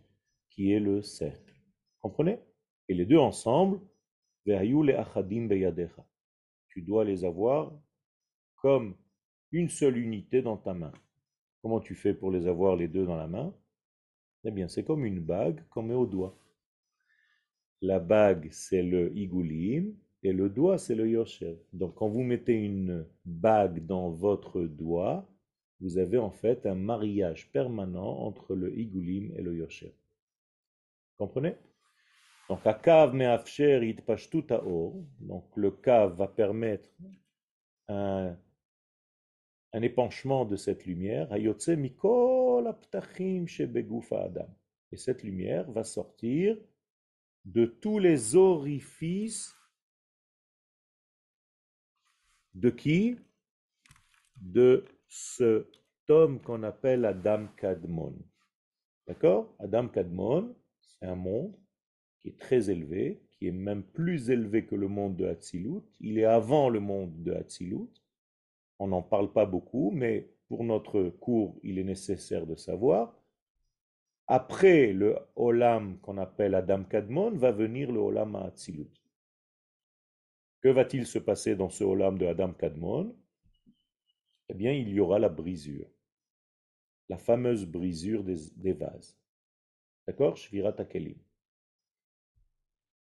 [0.49, 1.53] qui est le cercle.
[2.01, 2.39] Comprenez?
[2.87, 3.79] Et les deux ensemble,
[6.69, 7.73] tu dois les avoir
[8.65, 8.95] comme
[9.51, 10.91] une seule unité dans ta main.
[11.61, 13.53] Comment tu fais pour les avoir les deux dans la main?
[14.43, 16.35] Eh bien, c'est comme une bague qu'on met au doigt.
[17.83, 21.59] La bague, c'est le igulim, et le doigt, c'est le yosher.
[21.73, 25.29] Donc, quand vous mettez une bague dans votre doigt,
[25.79, 29.93] vous avez en fait un mariage permanent entre le igulim et le yosher.
[31.19, 31.55] Comprenez?
[32.49, 34.47] Donc, akav me'afsher itpashtut
[35.19, 36.89] Donc, le kav va permettre
[37.87, 38.35] un,
[39.75, 41.27] un épanchement de cette lumière.
[41.35, 41.53] Et
[44.95, 46.57] cette lumière va sortir
[47.43, 49.53] de tous les orifices
[52.53, 53.17] de qui?
[54.37, 55.67] De ce
[56.07, 58.15] homme qu'on appelle Adam Kadmon.
[59.07, 59.53] D'accord?
[59.59, 61.53] Adam Kadmon, c'est un monde
[62.21, 65.83] qui est très élevé, qui est même plus élevé que le monde de Hatzilut.
[65.99, 67.89] Il est avant le monde de Hatzilut.
[68.79, 73.15] On n'en parle pas beaucoup, mais pour notre cours, il est nécessaire de savoir.
[74.27, 78.91] Après le Olam qu'on appelle Adam Kadmon, va venir le Olam Hatzilut.
[80.61, 83.15] Que va-t-il se passer dans ce Olam de Adam Kadmon?
[84.49, 85.89] Eh bien, il y aura la brisure,
[87.09, 89.17] la fameuse brisure des, vases.
[90.07, 90.37] D'accord?
[90.37, 91.17] Shvirat Akelim.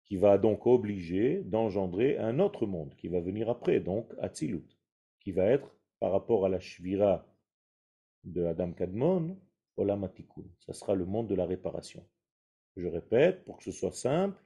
[0.04, 4.73] Qui va donc obliger d'engendrer un autre monde qui va venir après, donc Atzilut,
[5.24, 7.26] qui va être par rapport à la Shvira
[8.24, 9.40] de Adam Kadmon,
[9.76, 10.44] Olam Atikun.
[10.60, 12.06] Ça sera le monde de la réparation.
[12.76, 14.40] Je répète, pour que ce soit simple,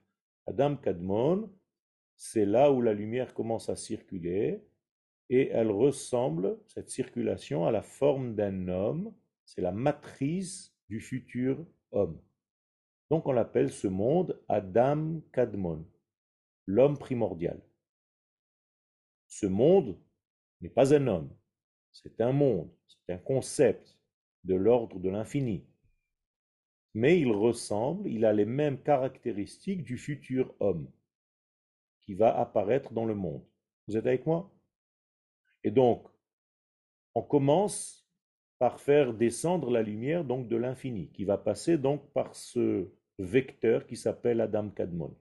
[0.47, 1.53] Adam Kadmon,
[2.17, 4.65] c'est là où la lumière commence à circuler
[5.31, 9.15] et elle ressemble, cette circulation, à la forme d'un homme.
[9.45, 12.21] C'est la matrice du futur homme.
[13.11, 15.87] Donc on appelle ce monde Adam Kadmon,
[16.67, 17.61] l'homme primordial.
[19.27, 19.99] Ce monde
[20.61, 21.31] n'est pas un homme,
[21.93, 23.99] c'est un monde, c'est un concept
[24.45, 25.67] de l'ordre de l'infini.
[26.95, 30.91] Mais il ressemble, il a les mêmes caractéristiques du futur homme
[32.01, 33.45] qui va apparaître dans le monde.
[33.87, 34.51] Vous êtes avec moi?
[35.63, 36.09] Et donc,
[37.15, 38.09] on commence
[38.59, 43.87] par faire descendre la lumière donc de l'infini, qui va passer donc par ce vecteur
[43.87, 45.17] qui s'appelle Adam Kadmon.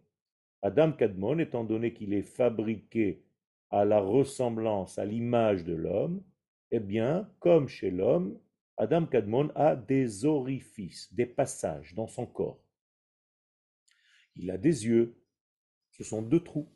[0.61, 3.23] Adam Kadmon, étant donné qu'il est fabriqué
[3.69, 6.23] à la ressemblance, à l'image de l'homme,
[6.71, 8.39] eh bien, comme chez l'homme,
[8.77, 12.63] Adam Kadmon a des orifices, des passages dans son corps.
[14.35, 15.15] Il a des yeux,
[15.91, 16.69] ce sont deux trous.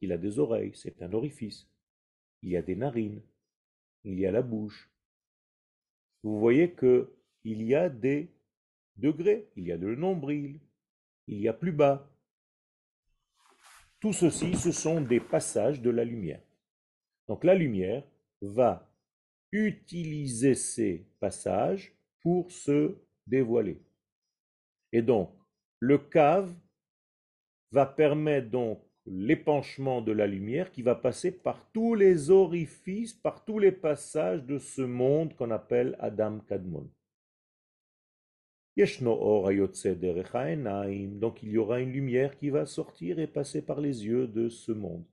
[0.00, 1.70] Il a des oreilles, c'est un orifice.
[2.42, 3.22] Il y a des narines,
[4.04, 4.90] il y a la bouche.
[6.22, 7.14] Vous voyez que
[7.44, 8.28] il y a des
[8.96, 10.60] degrés, il y a le nombril,
[11.26, 12.09] il y a plus bas.
[14.00, 16.40] Tout ceci, ce sont des passages de la lumière.
[17.28, 18.02] Donc la lumière
[18.40, 18.90] va
[19.52, 23.78] utiliser ces passages pour se dévoiler.
[24.92, 25.30] Et donc,
[25.80, 26.52] le cave
[27.72, 33.44] va permettre donc l'épanchement de la lumière qui va passer par tous les orifices, par
[33.44, 36.90] tous les passages de ce monde qu'on appelle Adam Kadmon.
[38.76, 38.92] Donc
[41.42, 44.72] il y aura une lumière qui va sortir et passer par les yeux de ce
[44.72, 45.04] monde.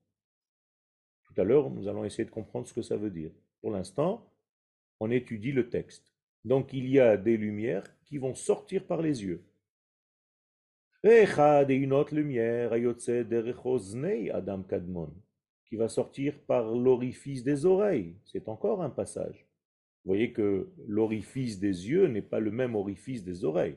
[1.23, 3.31] Tout à l'heure, nous allons essayer de comprendre ce que ça veut dire.
[3.61, 4.31] Pour l'instant,
[4.99, 6.13] on étudie le texte.
[6.45, 9.43] Donc il y a des lumières qui vont sortir par les yeux.
[11.03, 11.25] Et
[11.69, 12.73] une autre lumière,
[14.33, 15.13] Adam Kadmon,
[15.65, 18.15] qui va sortir par l'orifice des oreilles.
[18.25, 19.46] C'est encore un passage.
[20.07, 23.75] Vous voyez que l'orifice des yeux n'est pas le même orifice des oreilles.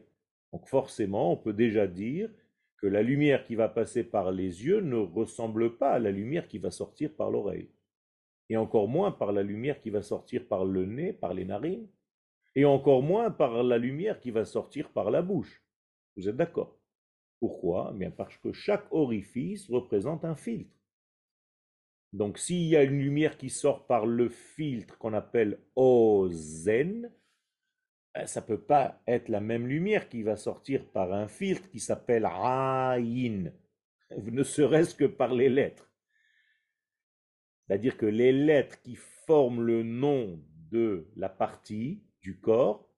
[0.52, 2.30] Donc forcément, on peut déjà dire
[2.76, 6.46] que la lumière qui va passer par les yeux ne ressemble pas à la lumière
[6.46, 7.68] qui va sortir par l'oreille.
[8.48, 11.88] Et encore moins par la lumière qui va sortir par le nez, par les narines,
[12.54, 15.64] et encore moins par la lumière qui va sortir par la bouche.
[16.16, 16.78] Vous êtes d'accord?
[17.40, 17.92] Pourquoi?
[17.92, 20.79] Bien Parce que chaque orifice représente un filtre.
[22.12, 27.10] Donc s'il y a une lumière qui sort par le filtre qu'on appelle ozen,
[28.14, 31.70] ben, ça ne peut pas être la même lumière qui va sortir par un filtre
[31.70, 33.52] qui s'appelle aïn,
[34.16, 35.88] ne serait-ce que par les lettres.
[37.66, 40.42] C'est-à-dire que les lettres qui forment le nom
[40.72, 42.88] de la partie du corps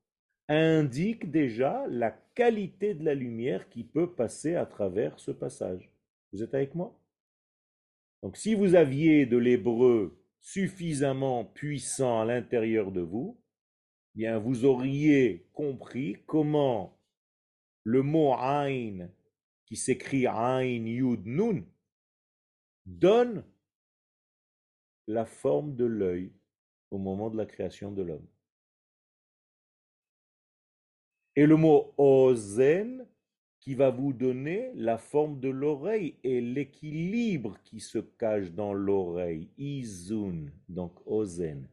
[0.49, 5.93] indiquent déjà la qualité de la lumière qui peut passer à travers ce passage.
[6.33, 7.02] Vous êtes avec moi?
[8.23, 13.41] Donc si vous aviez de l'hébreu suffisamment puissant à l'intérieur de vous,
[14.15, 16.99] eh bien vous auriez compris comment
[17.85, 19.09] le mot Ain,
[19.67, 21.65] qui s'écrit Ain Yud Nun,
[22.87, 23.45] donne
[25.09, 26.33] la forme de l'œil
[26.91, 28.27] au moment de la création de l'homme.
[31.35, 33.02] Et le mot ozen
[33.63, 39.51] qui va vous donner la forme de l'oreille et l'équilibre qui se cache dans l'oreille.
[39.57, 41.69] Izun, donc ozen.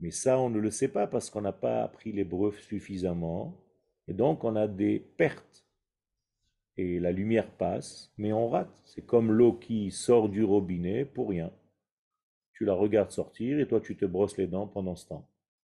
[0.00, 3.56] Mais ça, on ne le sait pas parce qu'on n'a pas appris l'hébreu suffisamment.
[4.06, 5.64] Et donc, on a des pertes.
[6.76, 8.82] Et la lumière passe, mais on rate.
[8.84, 11.50] C'est comme l'eau qui sort du robinet pour rien.
[12.52, 15.26] Tu la regardes sortir et toi, tu te brosses les dents pendant ce temps.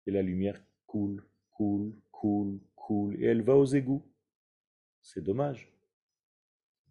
[0.08, 4.05] Et la lumière coule, coule, coule, coule, et elle va aux égouts.
[5.03, 5.73] C'est dommage.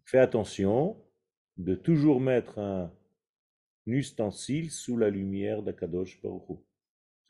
[0.04, 0.96] Fais attention
[1.56, 2.92] de toujours mettre un
[3.86, 6.60] ustensile sous la lumière d'Akadosh Baruch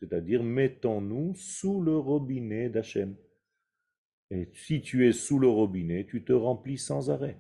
[0.01, 3.17] C'est-à-dire, mettons-nous sous le robinet d'Hachem.
[4.31, 7.39] Et si tu es sous le robinet, tu te remplis sans arrêt.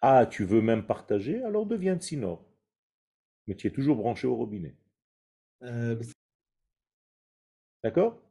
[0.00, 2.44] Ah, tu veux même partager, alors deviens tsinor.
[3.46, 4.74] Mais tu es toujours branché au robinet.
[5.62, 6.00] Euh,
[7.82, 8.25] D'accord?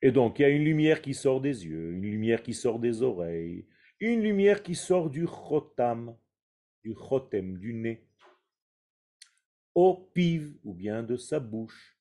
[0.00, 2.78] Et donc, il y a une lumière qui sort des yeux, une lumière qui sort
[2.78, 3.66] des oreilles,
[3.98, 6.16] une lumière qui sort du chotam,
[6.84, 8.06] du chotem, du nez,
[9.74, 11.96] au piv, ou bien de sa bouche.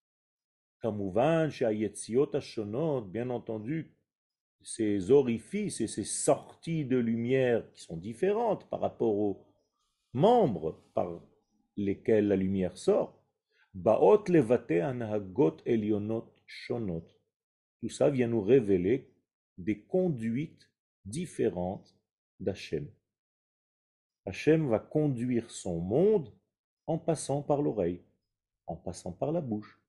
[0.79, 1.49] Kamouvan,
[3.11, 3.95] bien entendu,
[4.61, 9.43] ces orifices et ces sorties de lumière qui sont différentes par rapport aux
[10.13, 11.19] membres par
[11.75, 13.19] lesquels la lumière sort,
[13.73, 17.16] baot levate anahagot elionot shonot
[17.79, 19.09] tout ça vient nous révéler
[19.57, 20.69] des conduites
[21.05, 21.95] différentes
[22.39, 22.87] d'Hachem.
[24.25, 26.31] Hachem va conduire son monde
[26.85, 28.01] en passant par l'oreille,
[28.65, 29.79] en passant par la bouche,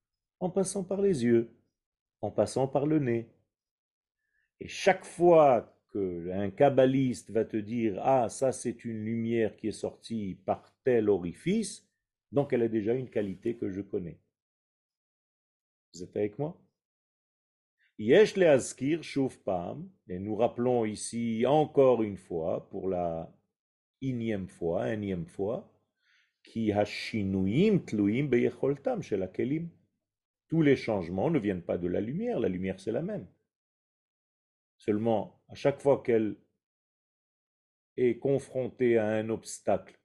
[0.41, 1.51] en passant par les yeux,
[2.21, 3.29] en passant par le nez.
[4.61, 9.73] Et chaque fois qu'un kabbaliste va te dire Ah, ça c'est une lumière qui est
[9.73, 11.87] sortie par tel orifice,
[12.33, 14.19] donc elle a déjà une qualité que je connais.
[15.95, 16.61] Vous êtes avec moi?
[17.99, 18.35] Yesh
[19.45, 23.35] pam, et nous rappelons ici encore une fois, pour la
[24.01, 25.69] énième fois, énième fois,
[26.45, 29.01] qui hashinuim tluim beyecholtam
[29.33, 29.69] kelim.
[30.47, 33.27] Tous les changements ne viennent pas de la lumière, la lumière c'est la même.
[34.77, 36.37] Seulement, à chaque fois qu'elle
[37.97, 39.99] est confrontée à un obstacle,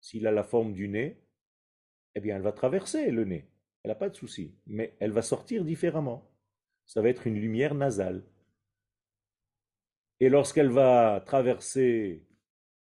[0.00, 1.22] s'il a la forme du nez,
[2.16, 3.48] eh bien elle va traverser le nez.
[3.84, 6.35] Elle n'a pas de souci, mais elle va sortir différemment.
[6.86, 8.22] Ça va être une lumière nasale.
[10.20, 12.24] Et lorsqu'elle va traverser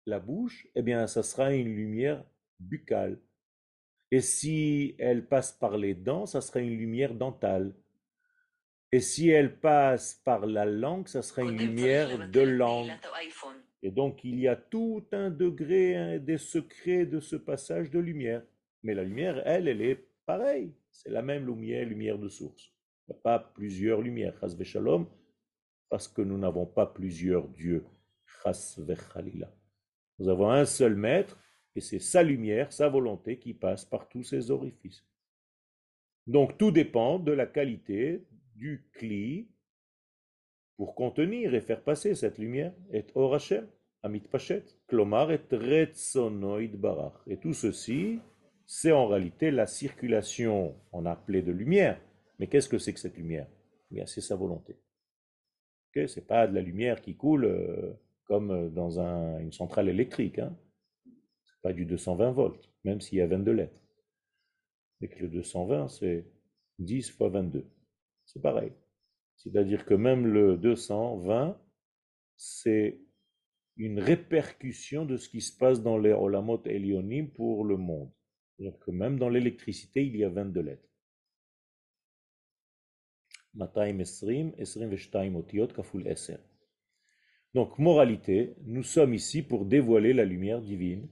[0.06, 2.24] la bouche, eh bien, ça sera une lumière
[2.60, 3.20] buccale.
[4.12, 7.74] Et si elle passe par les dents, ça sera une lumière dentale.
[8.92, 12.92] Et si elle passe par la langue, ça sera une lumière de langue.
[13.84, 18.44] Et donc il y a tout un degré des secrets de ce passage de lumière.
[18.84, 20.74] Mais la lumière, elle, elle est pareille.
[20.92, 22.74] C'est la même lumière, lumière de source.
[23.14, 25.08] Pas plusieurs lumières, shalom,
[25.90, 27.86] parce que nous n'avons pas plusieurs dieux.
[30.20, 31.38] Nous avons un seul maître,
[31.76, 35.06] et c'est sa lumière, sa volonté qui passe par tous ces orifices.
[36.28, 39.50] Donc tout dépend de la qualité du cli
[40.78, 42.74] pour contenir et faire passer cette lumière.
[42.92, 43.38] Et or
[44.04, 45.42] amit pachet, klomar et
[46.74, 47.14] barach.
[47.28, 48.20] Et tout ceci,
[48.66, 52.00] c'est en réalité la circulation, on a appelé de lumière.
[52.42, 53.48] Mais qu'est-ce que c'est que cette lumière?
[53.92, 54.76] Eh C'est sa volonté.
[55.94, 60.40] Ce n'est pas de la lumière qui coule euh, comme dans une centrale électrique.
[60.40, 60.58] Hein.
[61.06, 63.80] Ce n'est pas du 220 volts, même s'il y a 22 lettres.
[65.02, 66.26] Et que le 220, c'est
[66.80, 67.64] 10 fois 22.
[68.26, 68.74] C'est pareil.
[69.38, 71.62] C'est-à-dire que même le 220,
[72.38, 73.02] c'est
[73.78, 78.10] une répercussion de ce qui se passe dans les Olamot Elionim pour le monde.
[78.58, 80.91] C'est-à-dire que même dans l'électricité, il y a 22 lettres.
[87.54, 91.10] Donc, moralité, nous sommes ici pour dévoiler la lumière divine,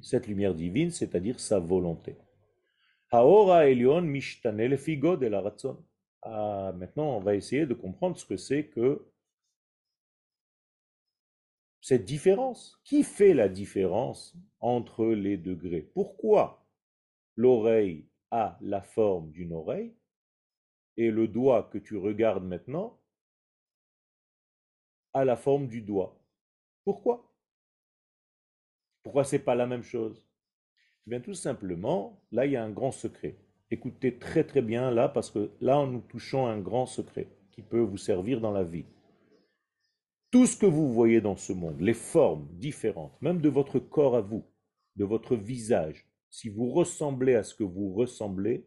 [0.00, 2.16] cette lumière divine, c'est-à-dire sa volonté.
[3.10, 5.44] Haora Elion Mishtane Figo de la
[6.22, 9.12] Ah, maintenant, on va essayer de comprendre ce que c'est que
[11.82, 12.80] cette différence.
[12.84, 15.90] Qui fait la différence entre les degrés?
[15.92, 16.64] Pourquoi
[17.36, 19.94] l'oreille a la forme d'une oreille
[20.96, 22.98] et le doigt que tu regardes maintenant
[25.12, 26.18] a la forme du doigt.
[26.84, 27.32] Pourquoi?
[29.02, 30.26] Pourquoi c'est pas la même chose?
[31.06, 33.36] Eh bien tout simplement, là il y a un grand secret.
[33.70, 37.80] Écoutez très très bien là parce que là nous touchons un grand secret qui peut
[37.80, 38.84] vous servir dans la vie.
[40.30, 44.16] Tout ce que vous voyez dans ce monde, les formes différentes, même de votre corps
[44.16, 44.44] à vous,
[44.96, 48.66] de votre visage, si vous ressemblez à ce que vous ressemblez,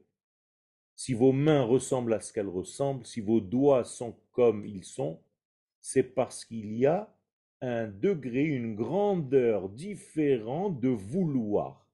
[0.95, 5.21] si vos mains ressemblent à ce qu'elles ressemblent, si vos doigts sont comme ils sont,
[5.81, 7.13] c'est parce qu'il y a
[7.61, 11.85] un degré, une grandeur différente de vouloir.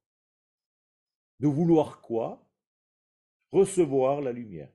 [1.40, 2.46] De vouloir quoi?
[3.52, 4.72] Recevoir la lumière.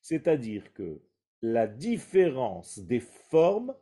[0.00, 1.00] C'est-à-dire que
[1.40, 3.74] la différence des formes,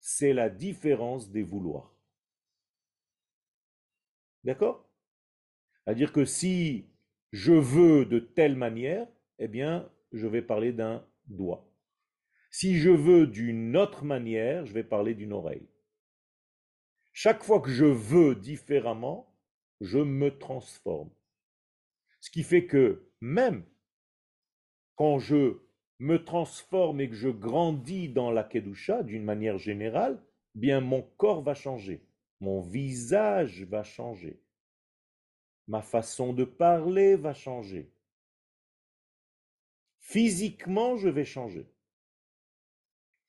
[0.00, 1.92] c'est la différence des vouloirs.
[4.44, 4.85] D'accord?
[5.86, 6.90] C'est-à-dire que si
[7.32, 9.06] je veux de telle manière,
[9.38, 11.70] eh bien, je vais parler d'un doigt.
[12.50, 15.68] Si je veux d'une autre manière, je vais parler d'une oreille.
[17.12, 19.32] Chaque fois que je veux différemment,
[19.80, 21.10] je me transforme.
[22.20, 23.64] Ce qui fait que même
[24.96, 25.60] quand je
[25.98, 30.20] me transforme et que je grandis dans la Kedusha d'une manière générale,
[30.54, 32.02] bien mon corps va changer.
[32.40, 34.42] Mon visage va changer.
[35.66, 37.92] Ma façon de parler va changer.
[39.98, 41.68] Physiquement, je vais changer.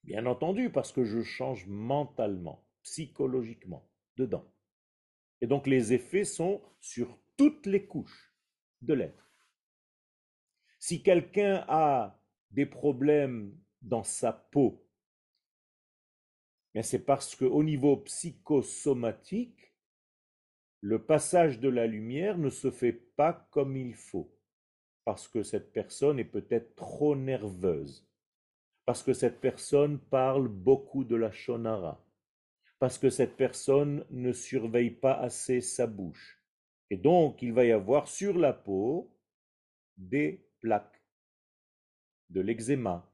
[0.03, 4.47] Bien entendu, parce que je change mentalement, psychologiquement, dedans.
[5.41, 8.33] Et donc les effets sont sur toutes les couches
[8.81, 9.31] de l'être.
[10.79, 12.21] Si quelqu'un a
[12.51, 14.87] des problèmes dans sa peau,
[16.83, 19.56] c'est parce qu'au niveau psychosomatique,
[20.87, 24.33] le passage de la lumière ne se fait pas comme il faut,
[25.03, 28.07] parce que cette personne est peut-être trop nerveuse,
[28.85, 32.01] parce que cette personne parle beaucoup de la shonara,
[32.79, 36.41] parce que cette personne ne surveille pas assez sa bouche.
[36.89, 39.13] Et donc, il va y avoir sur la peau
[39.97, 41.03] des plaques,
[42.29, 43.11] de l'eczéma,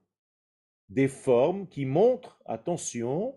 [0.90, 3.36] des formes qui montrent, attention,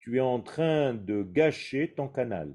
[0.00, 2.54] tu es en train de gâcher ton canal.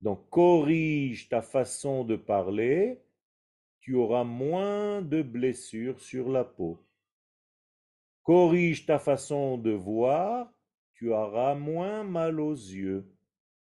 [0.00, 3.00] Donc corrige ta façon de parler,
[3.80, 6.84] tu auras moins de blessures sur la peau.
[8.22, 10.52] Corrige ta façon de voir,
[10.94, 13.06] tu auras moins mal aux yeux,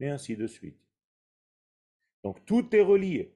[0.01, 0.81] et ainsi de suite.
[2.23, 3.35] Donc tout est relié.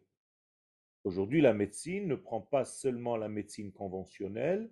[1.05, 4.71] Aujourd'hui, la médecine ne prend pas seulement la médecine conventionnelle,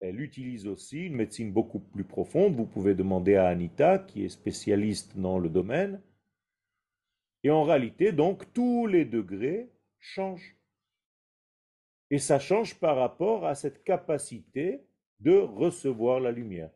[0.00, 2.54] elle utilise aussi une médecine beaucoup plus profonde.
[2.54, 6.00] Vous pouvez demander à Anita, qui est spécialiste dans le domaine.
[7.44, 10.56] Et en réalité, donc, tous les degrés changent.
[12.10, 14.82] Et ça change par rapport à cette capacité
[15.20, 16.70] de recevoir la lumière.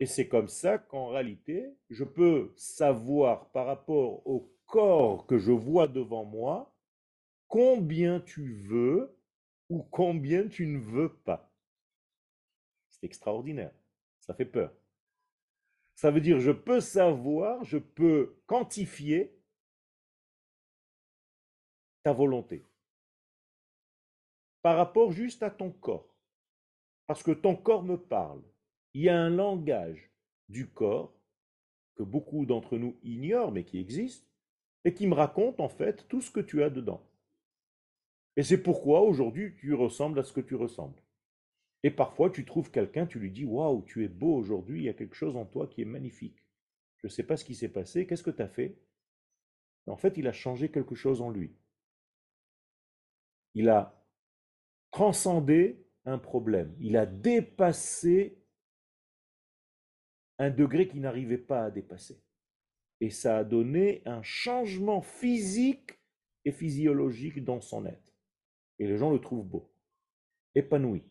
[0.00, 5.52] Et c'est comme ça qu'en réalité, je peux savoir par rapport au corps que je
[5.52, 6.74] vois devant moi
[7.48, 9.16] combien tu veux
[9.68, 11.54] ou combien tu ne veux pas
[13.04, 13.72] extraordinaire.
[14.20, 14.72] Ça fait peur.
[15.94, 19.32] Ça veut dire, je peux savoir, je peux quantifier
[22.04, 22.64] ta volonté
[24.64, 26.16] par rapport juste à ton corps.
[27.06, 28.42] Parce que ton corps me parle.
[28.94, 30.10] Il y a un langage
[30.48, 31.14] du corps
[31.96, 34.26] que beaucoup d'entre nous ignorent, mais qui existe,
[34.86, 37.06] et qui me raconte en fait tout ce que tu as dedans.
[38.36, 41.02] Et c'est pourquoi aujourd'hui tu ressembles à ce que tu ressembles.
[41.82, 44.88] Et parfois, tu trouves quelqu'un, tu lui dis Waouh, tu es beau aujourd'hui, il y
[44.88, 46.42] a quelque chose en toi qui est magnifique.
[47.02, 48.78] Je ne sais pas ce qui s'est passé, qu'est-ce que tu as fait?
[49.86, 51.54] En fait, il a changé quelque chose en lui.
[53.54, 53.94] Il a
[54.90, 56.74] transcendé un problème.
[56.80, 58.38] Il a dépassé
[60.38, 62.20] un degré qu'il n'arrivait pas à dépasser.
[63.00, 65.98] Et ça a donné un changement physique
[66.44, 68.14] et physiologique dans son être.
[68.78, 69.70] Et les gens le trouvent beau,
[70.54, 71.02] épanoui.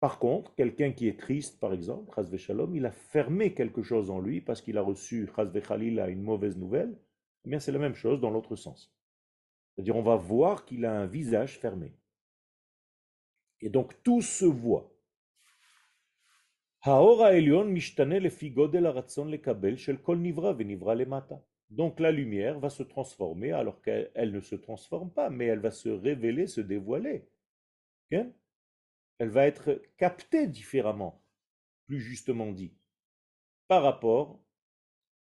[0.00, 2.10] Par contre, quelqu'un qui est triste, par exemple,
[2.74, 5.28] il a fermé quelque chose en lui parce qu'il a reçu
[5.66, 6.98] Khalil une mauvaise nouvelle.
[7.44, 8.94] Eh bien, c'est la même chose dans l'autre sens.
[9.74, 11.94] C'est-à-dire, on va voir qu'il a un visage fermé.
[13.60, 14.92] Et donc, tout se voit.
[21.70, 25.70] Donc la lumière va se transformer alors qu'elle ne se transforme pas, mais elle va
[25.70, 27.28] se révéler, se dévoiler
[28.10, 31.22] elle va être captée différemment,
[31.86, 32.74] plus justement dit,
[33.68, 34.40] par rapport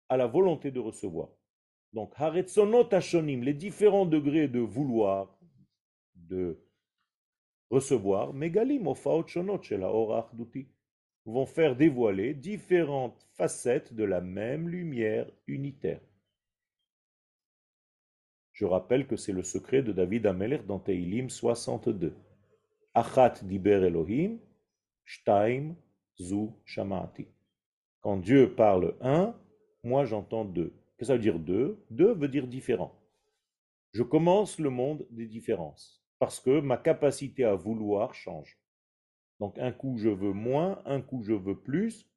[0.08, 1.30] à la volonté de recevoir.
[1.96, 5.34] Donc, Haretzonot Hashonim, les différents degrés de vouloir,
[6.14, 6.58] de
[7.70, 9.62] recevoir, Megalim Ofaot Shonot
[11.24, 16.02] vont faire dévoiler différentes facettes de la même lumière unitaire.
[18.52, 22.14] Je rappelle que c'est le secret de David Ameler dans Teilim 62.
[22.92, 24.38] Achat diber Elohim,
[25.06, 25.74] shtaim
[26.18, 27.26] zu shamati.
[28.02, 29.34] Quand Dieu parle un,
[29.82, 30.74] moi j'entends deux.
[30.96, 32.94] Que ça veut dire deux Deux veut dire différent.
[33.92, 38.58] Je commence le monde des différences parce que ma capacité à vouloir change.
[39.40, 42.08] Donc un coup je veux moins, un coup je veux plus.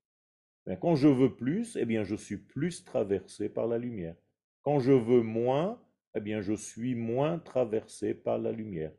[0.65, 4.15] Mais quand je veux plus, eh bien je suis plus traversé par la lumière.
[4.61, 5.82] Quand je veux moins,
[6.15, 8.91] eh bien je suis moins traversé par la lumière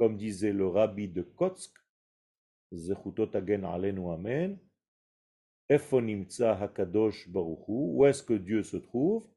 [0.00, 1.76] comme disait le rabbi de Kotsk,
[2.72, 4.58] Amen,
[7.96, 9.28] où est-ce que Dieu se trouve?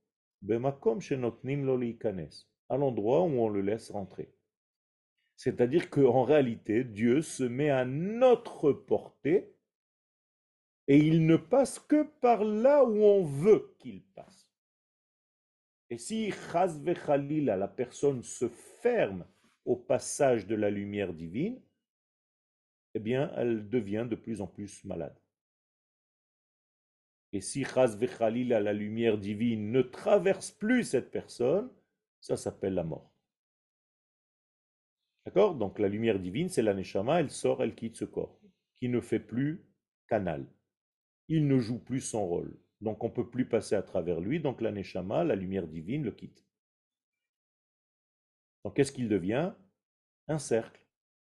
[2.69, 4.34] à l'endroit où on le laisse rentrer.
[5.36, 9.55] C'est-à-dire qu'en réalité, Dieu se met à notre portée
[10.88, 14.49] et il ne passe que par là où on veut qu'il passe.
[15.89, 18.49] Et si Chaz la personne se
[18.81, 19.27] ferme
[19.65, 21.61] au passage de la lumière divine,
[22.95, 25.22] eh bien, elle devient de plus en plus malade.
[27.34, 31.69] Et si Chaz Vechalil, la lumière divine, ne traverse plus cette personne,
[32.21, 33.11] ça s'appelle la mort.
[35.25, 35.55] D'accord?
[35.55, 38.39] Donc la lumière divine, c'est la Neshama, elle sort, elle quitte ce corps,
[38.75, 39.65] qui ne fait plus
[40.07, 40.45] canal.
[41.27, 42.55] Il ne joue plus son rôle.
[42.81, 46.03] Donc on ne peut plus passer à travers lui, donc la Neshama, la lumière divine,
[46.03, 46.45] le quitte.
[48.63, 49.53] Donc qu'est-ce qu'il devient?
[50.27, 50.86] Un cercle,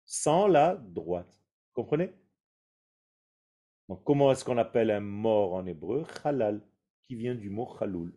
[0.04, 1.40] sans la droite.
[1.74, 2.12] Comprenez?
[3.96, 6.04] Comment est-ce qu'on appelle un mort en hébreu?
[6.24, 6.60] Halal,
[7.02, 8.12] qui vient du mot chaloul.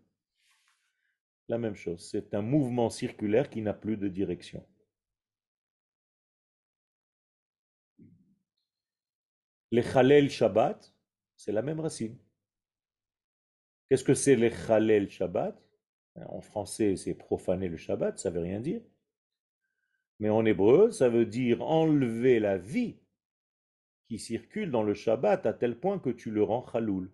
[1.48, 4.66] La même chose, c'est un mouvement circulaire qui n'a plus de direction.
[9.72, 10.94] Les chalel Shabbat,
[11.36, 12.18] c'est la même racine.
[13.88, 15.62] Qu'est-ce que c'est les chalel Shabbat?
[16.28, 18.82] En français, c'est profaner le Shabbat, ça veut rien dire.
[20.20, 22.98] Mais en hébreu, ça veut dire enlever la vie
[24.08, 27.12] qui circule dans le Shabbat à tel point que tu le rends chaloul.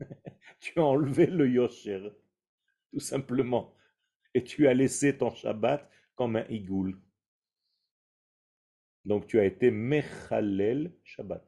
[0.60, 2.10] tu as enlevé le yosher,
[2.92, 3.74] tout simplement.
[4.34, 7.00] Et tu as laissé ton Shabbat comme un igoul.
[9.04, 11.44] Donc tu as été mechalel Shabbat.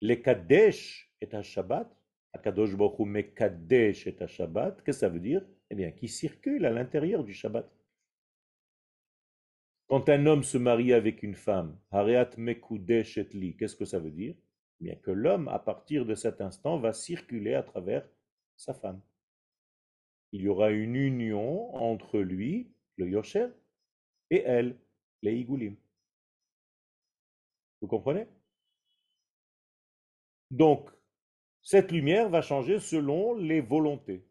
[0.00, 1.90] Le Kadesh est un Shabbat.
[2.32, 4.82] Akadosh Baruch Hu Mekadesh est un Shabbat.
[4.82, 5.44] Qu'est-ce que ça veut dire?
[5.70, 7.70] Eh bien, qui circule à l'intérieur du Shabbat.
[9.86, 14.34] Quand un homme se marie avec une femme, qu'est-ce que ça veut dire?
[14.80, 18.08] Bien que l'homme, à partir de cet instant, va circuler à travers
[18.56, 19.00] sa femme.
[20.32, 23.48] Il y aura une union entre lui, le Yosher,
[24.30, 24.76] et elle,
[25.22, 25.76] les Igoulim.
[27.80, 28.26] Vous comprenez?
[30.50, 30.90] Donc,
[31.62, 34.24] cette lumière va changer selon les volontés.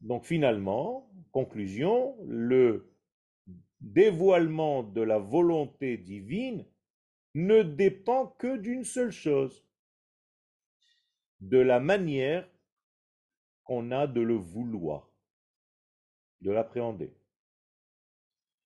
[0.00, 2.92] Donc finalement, conclusion, le
[3.80, 6.64] dévoilement de la volonté divine
[7.34, 9.64] ne dépend que d'une seule chose,
[11.40, 12.48] de la manière
[13.64, 15.10] qu'on a de le vouloir,
[16.40, 17.12] de l'appréhender.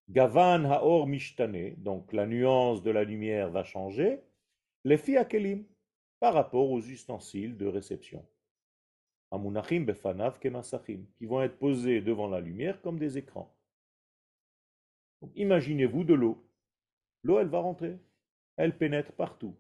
[0.09, 4.21] Gavan haor mishtane, donc la nuance de la lumière va changer,
[4.85, 5.65] les kelim,
[6.21, 8.27] par rapport aux ustensiles de réception.
[9.31, 13.55] Amunachim befanav qui vont être posés devant la lumière comme des écrans.
[15.35, 16.45] Imaginez-vous de l'eau.
[17.23, 17.99] L'eau, elle va rentrer.
[18.57, 19.55] Elle pénètre partout.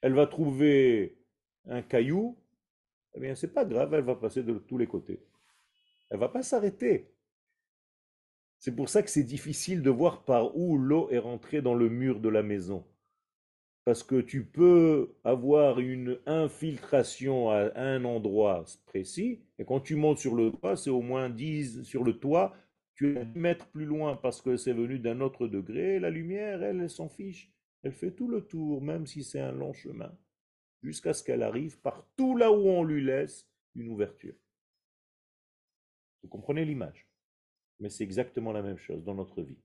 [0.00, 1.16] Elle va trouver
[1.66, 2.36] un caillou.
[3.14, 5.24] Eh bien, c'est pas grave, elle va passer de tous les côtés.
[6.10, 7.14] Elle va pas s'arrêter.
[8.58, 11.88] C'est pour ça que c'est difficile de voir par où l'eau est rentrée dans le
[11.88, 12.84] mur de la maison.
[13.84, 20.18] Parce que tu peux avoir une infiltration à un endroit précis, et quand tu montes
[20.18, 22.56] sur le toit, c'est au moins 10 sur le toit,
[22.94, 26.80] tu vas mettre plus loin parce que c'est venu d'un autre degré, la lumière, elle,
[26.80, 27.52] elle s'en fiche.
[27.82, 30.16] Elle fait tout le tour, même si c'est un long chemin,
[30.82, 34.34] jusqu'à ce qu'elle arrive partout là où on lui laisse une ouverture.
[36.22, 37.06] Vous comprenez l'image?
[37.80, 39.58] Mais c'est exactement la même chose dans notre vie.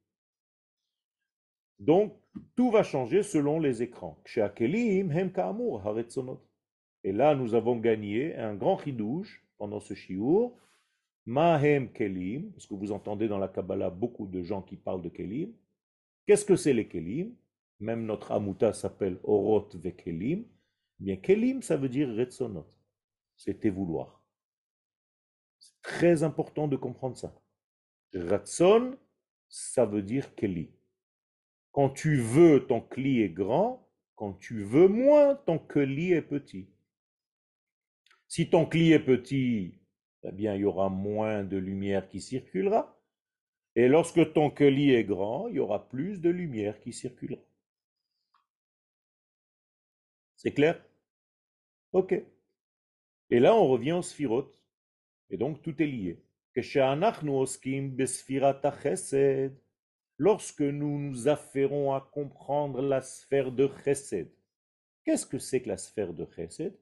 [1.79, 2.13] Donc,
[2.55, 4.21] tout va changer selon les écrans.
[7.03, 10.51] Et là, nous avons gagné un grand chidouche pendant ce shiur.
[11.25, 15.09] Mahem kelim, parce que vous entendez dans la Kabbalah beaucoup de gens qui parlent de
[15.09, 15.53] kelim.
[16.25, 17.35] Qu'est-ce que c'est les kelim?
[17.79, 20.45] Même notre amuta s'appelle orot ve kelim.
[20.99, 22.67] Eh bien, kelim, ça veut dire retzonot.
[23.35, 24.21] C'était vouloir.
[25.59, 27.33] C'est très important de comprendre ça.
[28.13, 28.97] Ratson,
[29.47, 30.71] ça veut dire keli.
[31.71, 33.87] Quand tu veux, ton kli est grand.
[34.15, 36.67] Quand tu veux moins, ton kli est petit.
[38.27, 39.79] Si ton kli est petit,
[40.23, 42.99] eh bien, il y aura moins de lumière qui circulera.
[43.75, 47.41] Et lorsque ton kli est grand, il y aura plus de lumière qui circulera.
[50.35, 50.83] C'est clair?
[51.93, 52.13] Ok.
[53.29, 54.57] Et là, on revient au sphirote.
[55.29, 56.21] Et donc, tout est lié.
[60.19, 64.29] Lorsque nous nous affairons à comprendre la sphère de Chesed,
[65.05, 66.77] qu'est-ce que c'est que la sphère de Chesed?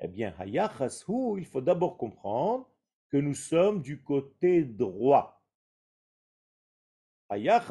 [0.00, 2.70] Eh bien, il faut d'abord comprendre
[3.08, 5.44] que nous sommes du côté droit.
[7.28, 7.66] C'est-à-dire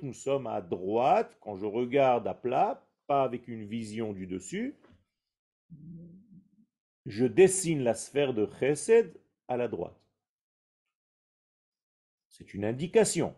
[0.00, 4.26] que nous sommes à droite, quand je regarde à plat, pas avec une vision du
[4.26, 4.78] dessus,
[7.10, 9.12] je dessine la sphère de Chesed
[9.48, 10.00] à la droite.
[12.28, 13.34] C'est une indication.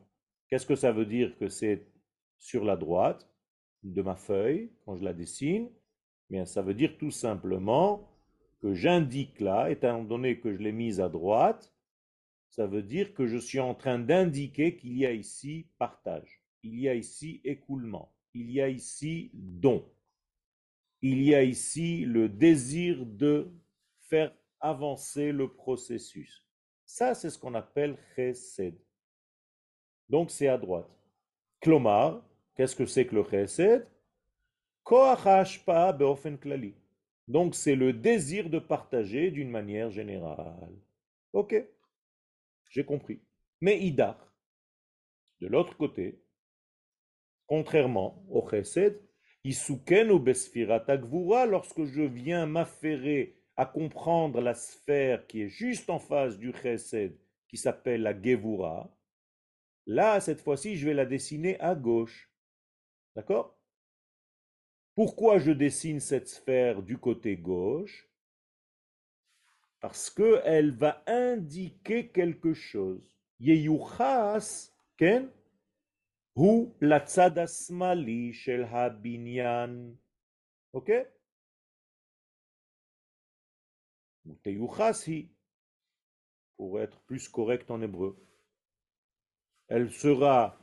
[0.48, 1.86] Qu'est-ce que ça veut dire que c'est
[2.36, 3.26] sur la droite
[3.82, 5.70] de ma feuille quand je la dessine?
[6.28, 8.10] Bien, ça veut dire tout simplement
[8.60, 11.74] que j'indique là, étant donné que je l'ai mise à droite,
[12.50, 16.78] ça veut dire que je suis en train d'indiquer qu'il y a ici partage, il
[16.78, 19.82] y a ici écoulement, il y a ici don
[21.02, 23.50] il y a ici le désir de
[24.12, 26.46] faire avancer le processus.
[26.84, 28.78] Ça, c'est ce qu'on appelle chesed.
[30.10, 30.90] Donc, c'est à droite.
[31.62, 32.22] Klomar,
[32.54, 33.88] qu'est-ce que c'est que le chesed?
[37.26, 40.76] Donc, c'est le désir de partager d'une manière générale.
[41.32, 41.54] Ok,
[42.68, 43.22] j'ai compris.
[43.62, 44.30] Mais idar,
[45.40, 46.22] de l'autre côté,
[47.46, 49.00] contrairement au chesed,
[51.46, 57.16] lorsque je viens m'affairer à comprendre la sphère qui est juste en face du chesed,
[57.48, 58.90] qui s'appelle la gevura,
[59.86, 62.30] là, cette fois-ci, je vais la dessiner à gauche.
[63.14, 63.58] D'accord?
[64.94, 68.08] Pourquoi je dessine cette sphère du côté gauche?
[69.80, 73.16] Parce qu'elle va indiquer quelque chose.
[73.40, 75.28] Yeyuchas, ken,
[76.36, 79.96] hu latzad asmali shel habinyan.
[80.72, 80.92] Ok?
[84.26, 85.30] Ou teyuchas hi,
[86.56, 88.16] pour être plus correct en hébreu.
[89.68, 90.58] Elle sera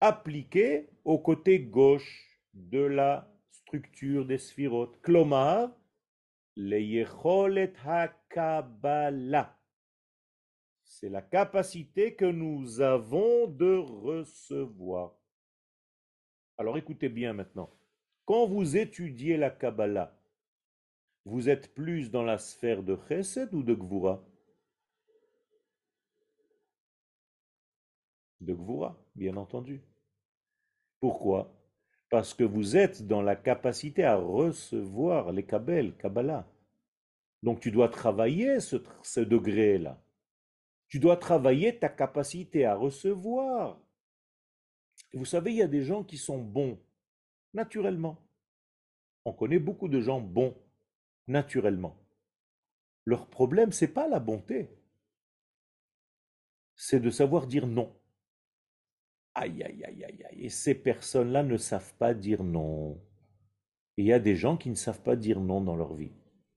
[0.00, 5.00] appliquée au côté gauche de la structure des sphirotes.
[5.00, 5.70] Klomar,
[6.56, 9.58] le ha-kabbalah.
[10.84, 15.16] C'est la capacité que nous avons de recevoir.
[16.58, 17.70] Alors écoutez bien maintenant.
[18.24, 20.16] Quand vous étudiez la Kabbalah,
[21.24, 24.24] vous êtes plus dans la sphère de Chesed ou de Gvura?
[28.40, 29.80] De Gvura, bien entendu.
[31.00, 31.52] Pourquoi?
[32.10, 36.46] Parce que vous êtes dans la capacité à recevoir les Kabbal, Kabbalah.
[37.42, 40.02] Donc tu dois travailler ce degré-là.
[40.92, 43.80] Tu dois travailler ta capacité à recevoir.
[45.14, 46.78] vous savez, il y a des gens qui sont bons,
[47.54, 48.18] naturellement.
[49.24, 50.54] On connaît beaucoup de gens bons,
[51.28, 51.96] naturellement.
[53.04, 54.70] Leur problème, c'est pas la bonté.
[56.76, 57.94] C'est de savoir dire non.
[59.34, 60.44] Aïe, aïe, aïe, aïe, aïe.
[60.44, 63.00] Et ces personnes-là ne savent pas dire non.
[63.96, 66.12] Il y a des gens qui ne savent pas dire non dans leur vie.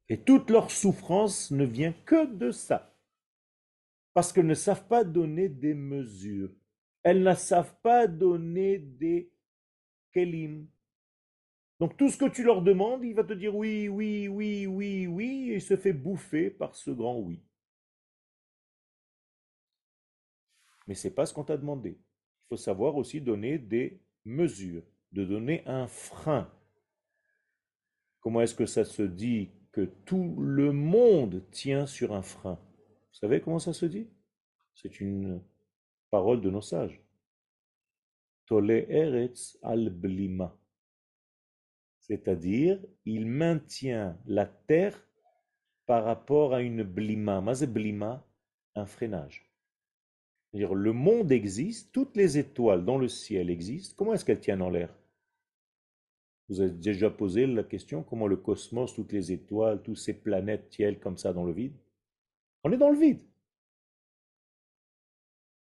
[0.09, 2.95] Et toute leur souffrance ne vient que de ça.
[4.13, 6.53] Parce qu'elles ne savent pas donner des mesures.
[7.03, 9.32] Elles ne savent pas donner des
[10.11, 10.68] kelim.
[11.80, 15.08] Donc tout ce que tu leur demandes, il va te dire oui, oui, oui, oui,
[15.08, 17.44] oui, et se fait bouffer par ce grand oui.
[20.88, 21.98] Mais ce n'est pas ce qu'on t'a demandé.
[22.00, 26.50] Il faut savoir aussi donner des mesures, de donner un frein.
[28.20, 32.56] Comment est-ce que ça se dit que tout le monde tient sur un frein?
[32.56, 34.08] Vous savez comment ça se dit?
[34.76, 35.42] C'est une
[36.10, 37.02] parole de nos sages.
[38.46, 40.56] Tole eretz al blima.
[42.08, 45.08] C'est-à-dire, il maintient la terre
[45.88, 47.41] par rapport à une blima.
[47.66, 48.24] Blima,
[48.76, 49.51] un freinage.
[50.53, 53.95] -dire, le monde existe, toutes les étoiles dans le ciel existent.
[53.97, 54.95] Comment est-ce qu'elles tiennent en l'air?
[56.47, 60.70] Vous avez déjà posé la question comment le cosmos, toutes les étoiles, toutes ces planètes
[60.70, 61.76] tiennent comme ça dans le vide?
[62.64, 63.24] On est dans le vide.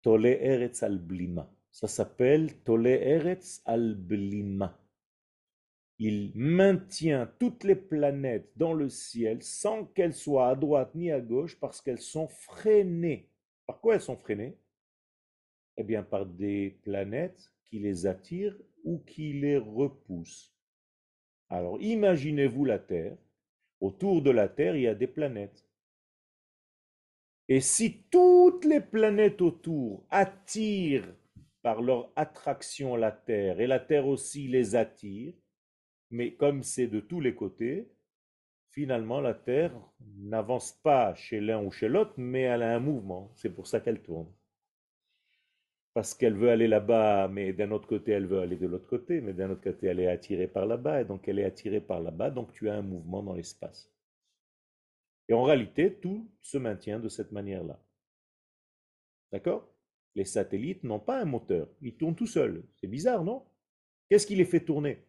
[0.00, 1.44] Tole Eretz al Blima.
[1.70, 4.81] Ça s'appelle Tole Eretz al Blima.
[6.04, 11.20] Il maintient toutes les planètes dans le ciel sans qu'elles soient à droite ni à
[11.20, 13.30] gauche parce qu'elles sont freinées.
[13.68, 14.58] Par quoi elles sont freinées?
[15.76, 20.52] Eh bien, par des planètes qui les attirent ou qui les repoussent.
[21.48, 23.16] Alors imaginez-vous la Terre.
[23.80, 25.64] Autour de la Terre, il y a des planètes.
[27.46, 31.14] Et si toutes les planètes autour attirent
[31.62, 35.34] par leur attraction la Terre, et la Terre aussi les attire,
[36.12, 37.90] mais comme c'est de tous les côtés,
[38.70, 39.72] finalement la Terre
[40.18, 43.32] n'avance pas chez l'un ou chez l'autre, mais elle a un mouvement.
[43.36, 44.32] C'est pour ça qu'elle tourne
[45.94, 49.20] parce qu'elle veut aller là-bas, mais d'un autre côté, elle veut aller de l'autre côté,
[49.20, 52.00] mais d'un autre côté, elle est attirée par là-bas, et donc elle est attirée par
[52.00, 53.92] là-bas, donc tu as un mouvement dans l'espace.
[55.28, 57.78] Et en réalité, tout se maintient de cette manière-là.
[59.32, 59.68] D'accord?
[60.14, 62.64] Les satellites n'ont pas un moteur, ils tournent tout seuls.
[62.76, 63.44] C'est bizarre, non?
[64.08, 65.06] Qu'est-ce qui les fait tourner?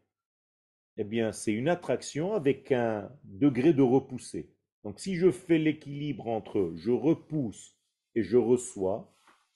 [0.97, 4.49] Eh bien, c'est une attraction avec un degré de repoussée.
[4.83, 7.75] Donc si je fais l'équilibre entre je repousse
[8.15, 9.11] et je reçois,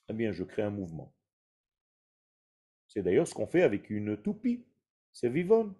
[0.09, 1.13] eh bien, je crée un mouvement.
[2.87, 4.65] C'est d'ailleurs ce qu'on fait avec une toupie.
[5.11, 5.73] C'est vivant.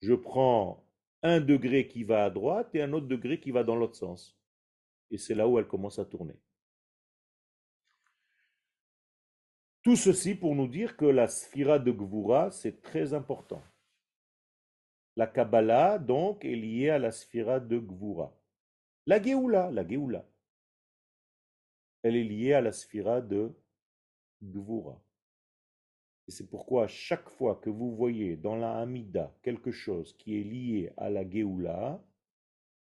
[0.00, 0.86] Je prends
[1.22, 4.38] un degré qui va à droite et un autre degré qui va dans l'autre sens.
[5.10, 6.36] Et c'est là où elle commence à tourner.
[9.82, 13.62] Tout ceci pour nous dire que la sphira de Gvura, c'est très important.
[15.18, 18.32] La Kabbalah, donc, est liée à la sphira de Gvura.
[19.04, 20.24] La Géoula, la Géoula,
[22.04, 23.52] elle est liée à la sphira de
[24.40, 25.02] Gvura.
[26.28, 30.44] Et c'est pourquoi chaque fois que vous voyez dans la Hamida quelque chose qui est
[30.44, 32.00] lié à la Géoula,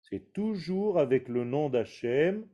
[0.02, 2.44] c'est toujours avec le nom d'Hachem,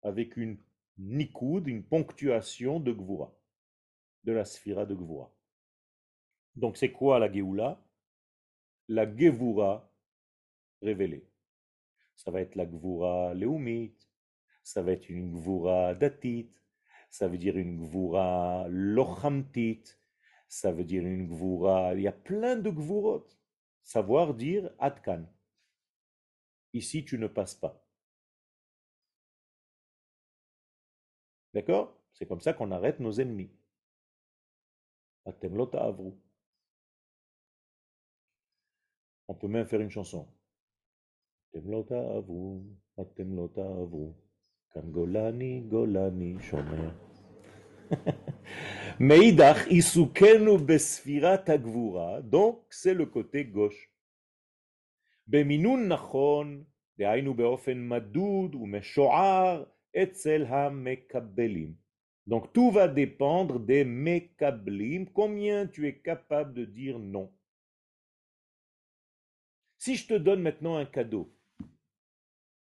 [0.00, 0.56] avec une
[0.96, 3.34] nikoud, une ponctuation de Gvura,
[4.24, 5.30] de la sphira de Gvura.
[6.56, 7.84] Donc c'est quoi la Géoula?
[8.88, 9.92] La Gevura
[10.82, 11.28] révélée.
[12.16, 13.94] Ça va être la Gvura Leumit,
[14.62, 16.50] ça va être une Gvura Datit,
[17.10, 19.84] ça veut dire une gvura lochamtit,
[20.48, 23.26] ça veut dire une gvura, il y a plein de gvurot.
[23.82, 25.24] Savoir dire atkan.
[26.74, 27.82] Ici, tu ne passes pas.
[31.54, 31.96] D'accord?
[32.12, 33.50] C'est comme ça qu'on arrête nos ennemis.
[39.28, 40.26] On peut même faire une chanson.
[44.76, 46.38] Golani, Golani,
[48.98, 52.22] Meidach, Isukenu Besfira Tagvura.
[52.22, 53.90] Donc, c'est le côté gauche.
[55.26, 56.64] Beminun Nachon,
[56.98, 61.74] Dehainu Beofen Madud, ou Meshoar, Etzel HaMekabelim.
[62.26, 67.32] Donc, tout va dépendre des Mekablim, combien tu es capable de dire non?
[69.78, 71.32] Si je te donne maintenant un cadeau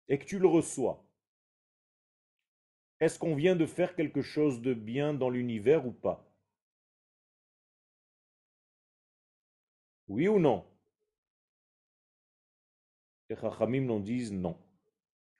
[0.10, 1.04] et que tu le reçois,
[3.00, 6.28] est-ce qu'on vient de faire quelque chose de bien dans l'univers ou pas?
[10.08, 10.66] Oui ou non?
[13.30, 14.58] Les Chachamim nous disent non.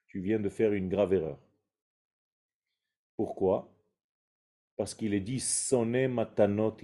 [0.08, 1.40] Tu viens de faire une grave erreur.
[3.16, 3.74] Pourquoi?
[4.76, 6.78] Parce qu'il est dit sonne matanot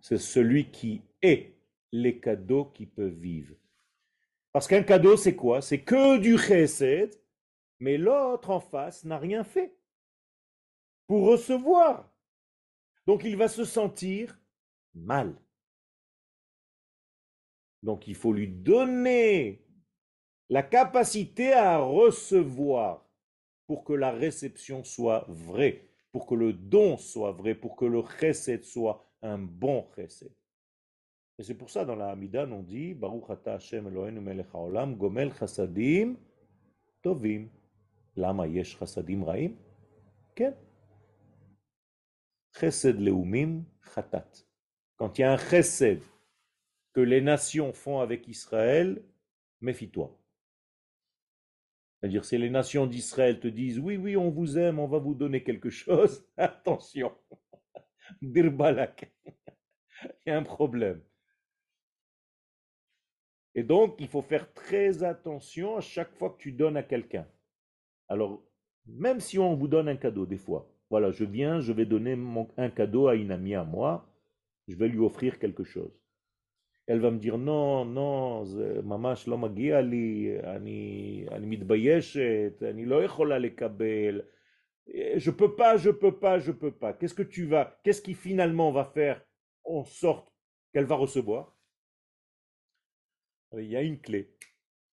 [0.00, 1.55] C'est celui qui est
[2.02, 3.54] les cadeaux qui peut vivre.
[4.52, 5.60] Parce qu'un cadeau, c'est quoi?
[5.60, 7.10] C'est que du chesed
[7.78, 9.76] mais l'autre en face n'a rien fait
[11.06, 12.10] pour recevoir.
[13.06, 14.38] Donc il va se sentir
[14.94, 15.36] mal.
[17.82, 19.62] Donc il faut lui donner
[20.48, 23.06] la capacité à recevoir
[23.66, 28.02] pour que la réception soit vraie, pour que le don soit vrai, pour que le
[28.18, 30.32] chesed soit un bon chesed.
[31.38, 34.96] Et c'est pour ça dans la Hamidan on dit Baruch ata Hashem Eloheinu melech haolam
[34.96, 36.16] gomel chasadim
[37.02, 37.48] tovim.
[38.16, 39.54] Lama yesh chasadim raim?
[40.34, 40.54] Ken.
[42.58, 43.64] Chesed leumim
[43.94, 44.46] chatat.
[44.96, 46.00] Quand il y a un chesed
[46.94, 49.02] que les nations font avec Israël,
[49.60, 50.16] méfie-toi.
[52.00, 55.14] C'est-à-dire, si les nations d'Israël te disent oui, oui, on vous aime, on va vous
[55.14, 57.12] donner quelque chose, attention.
[58.22, 59.12] Dirbalak.
[60.24, 61.02] il y a un problème.
[63.55, 67.27] Et donc, il faut faire très attention à chaque fois que tu donnes à quelqu'un.
[68.07, 68.41] Alors,
[68.85, 72.17] même si on vous donne un cadeau des fois, voilà, je viens, je vais donner
[72.57, 74.05] un cadeau à une amie à moi,
[74.67, 75.91] je vais lui offrir quelque chose.
[76.87, 78.43] Elle va me dire non, non,
[78.83, 84.21] maman, je מגיע לי, אני, אני מתביישת, אני לא יכולה לקבל,
[85.15, 86.93] je peux pas, je peux pas, je peux pas.
[86.93, 89.23] Qu'est-ce que tu vas, qu'est-ce qui finalement va faire
[89.63, 90.33] en sorte
[90.73, 91.54] qu'elle va recevoir
[93.52, 94.34] Il y a une clé.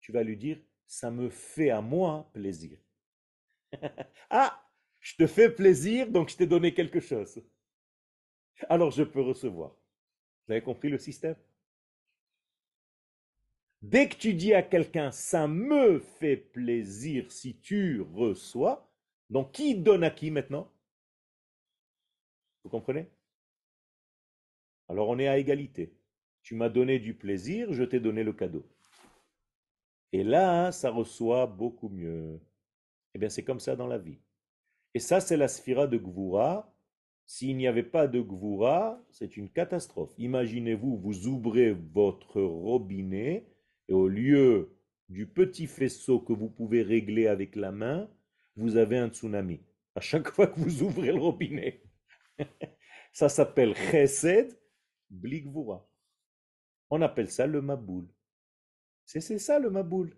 [0.01, 2.79] Tu vas lui dire, ça me fait à moi plaisir.
[4.31, 4.63] ah,
[4.99, 7.41] je te fais plaisir, donc je t'ai donné quelque chose.
[8.69, 9.77] Alors je peux recevoir.
[10.47, 11.37] Vous avez compris le système?
[13.83, 18.91] Dès que tu dis à quelqu'un, ça me fait plaisir si tu reçois,
[19.31, 20.71] donc qui donne à qui maintenant?
[22.63, 23.09] Vous comprenez?
[24.89, 25.95] Alors on est à égalité.
[26.43, 28.67] Tu m'as donné du plaisir, je t'ai donné le cadeau.
[30.13, 32.41] Et là, ça reçoit beaucoup mieux.
[33.15, 34.19] Eh bien, c'est comme ça dans la vie.
[34.95, 36.75] Et ça, c'est la sphira de Gvura.
[37.27, 40.13] S'il n'y avait pas de Gvura, c'est une catastrophe.
[40.19, 43.47] Imaginez-vous, vous ouvrez votre robinet
[43.89, 44.77] et au lieu
[45.09, 48.09] du petit faisceau que vous pouvez régler avec la main,
[48.57, 49.61] vous avez un tsunami.
[49.95, 51.83] À chaque fois que vous ouvrez le robinet.
[53.13, 54.57] ça s'appelle Chesed
[55.11, 55.90] Bligvura.
[56.91, 58.09] On appelle ça le Maboul.
[59.07, 60.17] C'est ça le Maboul.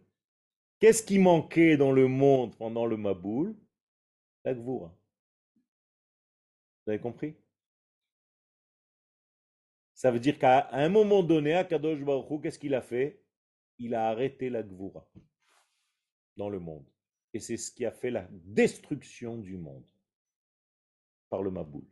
[0.81, 3.55] Qu'est-ce qui manquait dans le monde pendant le Maboul
[4.45, 4.95] La Gvoura.
[6.85, 7.37] Vous avez compris?
[9.95, 13.23] Ça veut dire qu'à un moment donné, à Kadosh Baruch qu'est-ce qu'il a fait?
[13.79, 15.09] Il a arrêté la Gvoura
[16.37, 16.87] dans le monde.
[17.35, 19.87] Et c'est ce qui a fait la destruction du monde
[21.31, 21.87] par le Maboul.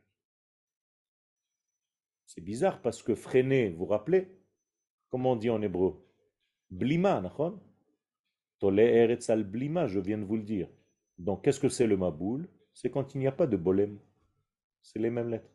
[2.27, 4.40] C'est bizarre parce que freiner, vous vous rappelez?
[5.11, 5.95] Comment on dit en hébreu
[6.71, 7.59] Blima, nachon
[8.63, 10.69] Eretz al blima, je viens de vous le dire.
[11.19, 12.49] Donc, qu'est-ce que c'est le maboul?
[12.73, 13.99] C'est quand il n'y a pas de bolem.
[14.83, 15.51] C'est les mêmes lettres.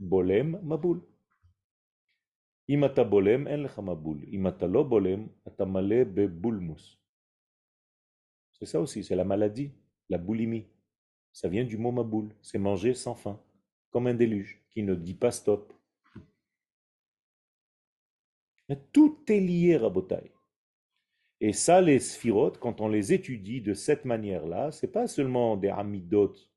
[0.00, 1.02] Bolem, maboul.
[2.68, 4.24] Lecha maboul.
[4.32, 6.98] Imata lo bolem, atamale be bulmus.
[8.52, 9.72] C'est ça aussi, c'est la maladie,
[10.08, 10.66] la boulimie.
[11.32, 12.34] Ça vient du mot maboul.
[12.42, 13.40] C'est manger sans faim,
[13.90, 15.72] comme un déluge qui ne dit pas stop.
[18.92, 20.32] Tout est lié, Rabotai.
[21.40, 25.68] Et ça, les sphirotes, quand on les étudie de cette manière-là, c'est pas seulement des
[25.68, 26.50] amidotes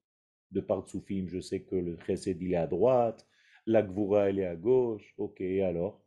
[0.52, 3.28] de Partsoufim, je sais que le chesed il est à droite,
[3.66, 6.02] la gvura elle est à gauche, ok, alors?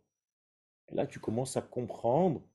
[0.88, 2.46] Et Là, tu commences à comprendre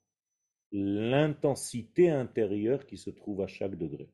[0.71, 4.09] l'intensité intérieure qui se trouve à chaque degré.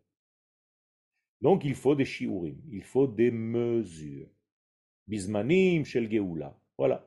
[1.42, 4.30] Donc il faut des shiurim, il faut des mesures.
[5.08, 6.58] Bismanim shel Geoula.
[6.78, 7.06] Voilà.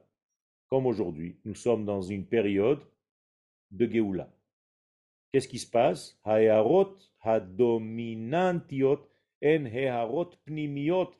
[0.71, 2.83] Comme aujourd'hui, nous sommes dans une période
[3.71, 4.31] de Geoula.
[5.33, 6.19] Qu'est-ce qui se passe?
[6.25, 9.09] Haeharot hadominantiot
[9.43, 11.12] en pnimiot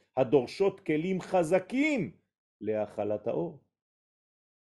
[0.85, 2.13] kelim chazakim.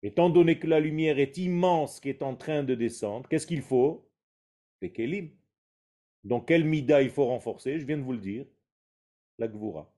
[0.01, 3.61] Étant donné que la lumière est immense qui est en train de descendre, qu'est-ce qu'il
[3.61, 4.09] faut?
[4.81, 5.31] Des kelim.
[6.23, 7.79] Donc, quel mida il faut renforcer?
[7.79, 8.45] Je viens de vous le dire.
[9.37, 9.91] La gvura.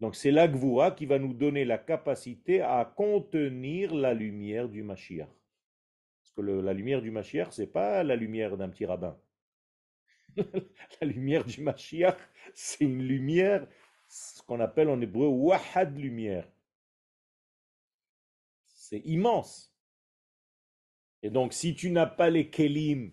[0.00, 4.82] Donc, c'est la gvura qui va nous donner la capacité à contenir la lumière du
[4.82, 5.28] Mashiach.
[5.28, 9.18] Parce que la lumière du Mashiach, ce n'est pas la lumière d'un petit rabbin.
[10.36, 12.18] la lumière du Mashiach,
[12.54, 13.66] c'est une lumière,
[14.08, 16.48] ce qu'on appelle en hébreu wahad lumière.
[18.66, 19.72] C'est immense.
[21.22, 23.12] Et donc, si tu n'as pas les kelim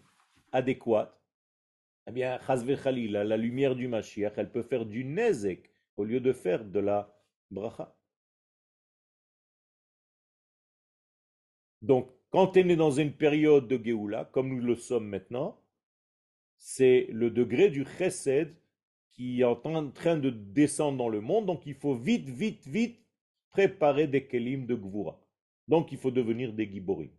[0.51, 1.17] adéquats,
[2.07, 5.70] eh bien, la lumière du Mashiach, elle peut faire du nezek
[6.01, 6.99] au lieu de faire de la
[7.51, 7.95] bracha.
[11.83, 15.61] Donc, quand on est dans une période de Géoula, comme nous le sommes maintenant,
[16.57, 18.55] c'est le degré du chesed
[19.11, 21.45] qui est en train de descendre dans le monde.
[21.45, 22.99] Donc, il faut vite, vite, vite
[23.51, 25.19] préparer des kelim de Gvura.
[25.67, 27.11] Donc, il faut devenir des giborim.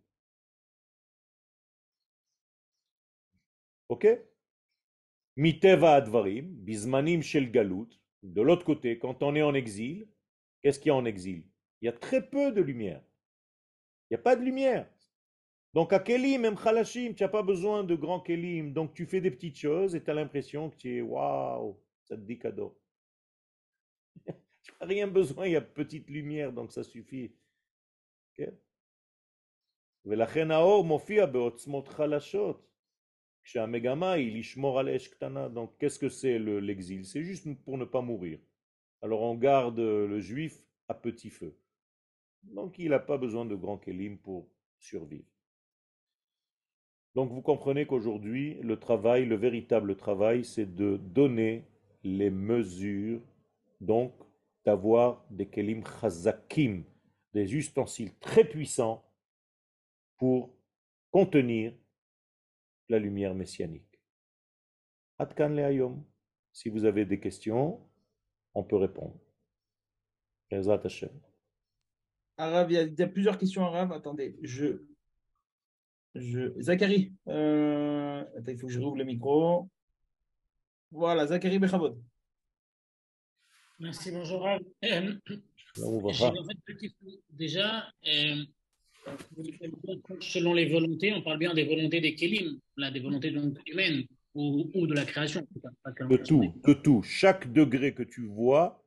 [3.88, 4.06] Ok?
[5.36, 8.01] Miteva advarim, bismanim shel galut.
[8.22, 10.08] De l'autre côté, quand on est en exil,
[10.62, 11.44] qu'est-ce qu'il y a en exil?
[11.80, 13.02] Il y a très peu de lumière.
[14.10, 14.88] Il n'y a pas de lumière.
[15.74, 18.72] Donc à kelim, même chalashim, tu n'as pas besoin de grands kelim.
[18.72, 22.16] Donc tu fais des petites choses et tu as l'impression que tu es waouh, ça
[22.16, 22.78] te dit cadeau.
[24.26, 27.34] tu n'as rien besoin, il y a petite lumière, donc ça suffit.
[35.50, 37.04] Donc, qu'est-ce que c'est l'exil?
[37.04, 38.38] C'est juste pour ne pas mourir.
[39.02, 40.56] Alors, on garde le juif
[40.88, 41.54] à petit feu.
[42.42, 45.26] Donc, il n'a pas besoin de grand kélim pour survivre.
[47.14, 51.64] Donc, vous comprenez qu'aujourd'hui, le travail, le véritable travail, c'est de donner
[52.04, 53.20] les mesures,
[53.80, 54.12] donc
[54.64, 56.84] d'avoir des kélim chazakim,
[57.34, 59.04] des ustensiles très puissants
[60.16, 60.54] pour
[61.10, 61.74] contenir
[62.92, 63.98] la lumière messianique.
[65.18, 65.88] Atkan le
[66.52, 67.80] Si vous avez des questions,
[68.54, 69.18] on peut répondre.
[72.36, 73.92] Arabe, il y, a plusieurs questions arabes.
[73.92, 74.84] Attendez, je.
[76.14, 76.52] je...
[76.60, 79.70] Zachary, euh, il faut que je rouvre le micro.
[80.90, 81.98] Voilà, Zachary Bechavod.
[83.78, 84.46] Merci, bonjour.
[84.84, 85.14] Euh,
[87.30, 88.44] déjà, euh,
[90.20, 94.04] selon les volontés, on parle bien des volontés des Kélim, là, des volontés donc humaines
[94.34, 95.46] ou, ou, de la création.
[96.08, 97.02] De tout, de tout.
[97.02, 98.84] Chaque degré que tu vois,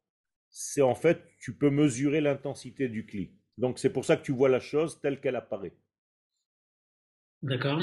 [0.49, 3.31] c'est en fait, tu peux mesurer l'intensité du clic.
[3.57, 5.75] Donc c'est pour ça que tu vois la chose telle qu'elle apparaît.
[7.41, 7.81] D'accord.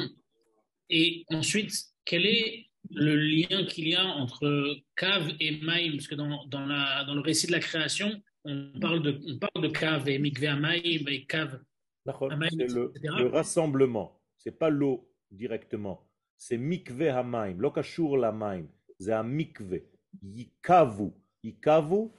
[0.91, 1.72] Et ensuite,
[2.05, 5.93] quel est le lien qu'il y a entre cave et maïm?
[5.93, 9.39] Parce que dans, dans, la, dans le récit de la création, on parle de, on
[9.39, 11.62] parle de cave et mikve maïm et cave
[12.05, 14.20] c'est le, rassemblement.
[14.38, 16.09] C'est pas l'eau directement.
[16.36, 17.57] C'est mikve hamaim.
[17.59, 18.66] Lokashur la maim.
[18.98, 19.82] C'est un mikve.
[20.22, 21.12] Yikavu.
[21.42, 22.11] Yikavu,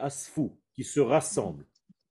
[0.00, 1.66] asfu, qui se rassemble.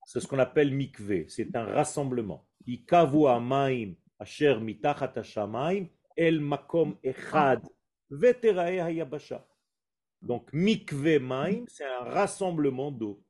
[0.06, 1.28] C'est ce qu'on appelle mikve.
[1.28, 2.48] C'est un rassemblement.
[2.66, 3.96] Yikavu hamaim.
[4.20, 5.88] Asher mitachat hashamaim.
[6.16, 7.62] El makom echad.
[8.10, 9.48] Veterae hayabasha.
[10.22, 13.24] Donc mikve maim, c'est un rassemblement d'eau.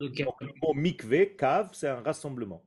[0.00, 2.64] Donc, le mot mikve, cave, c'est un rassemblement.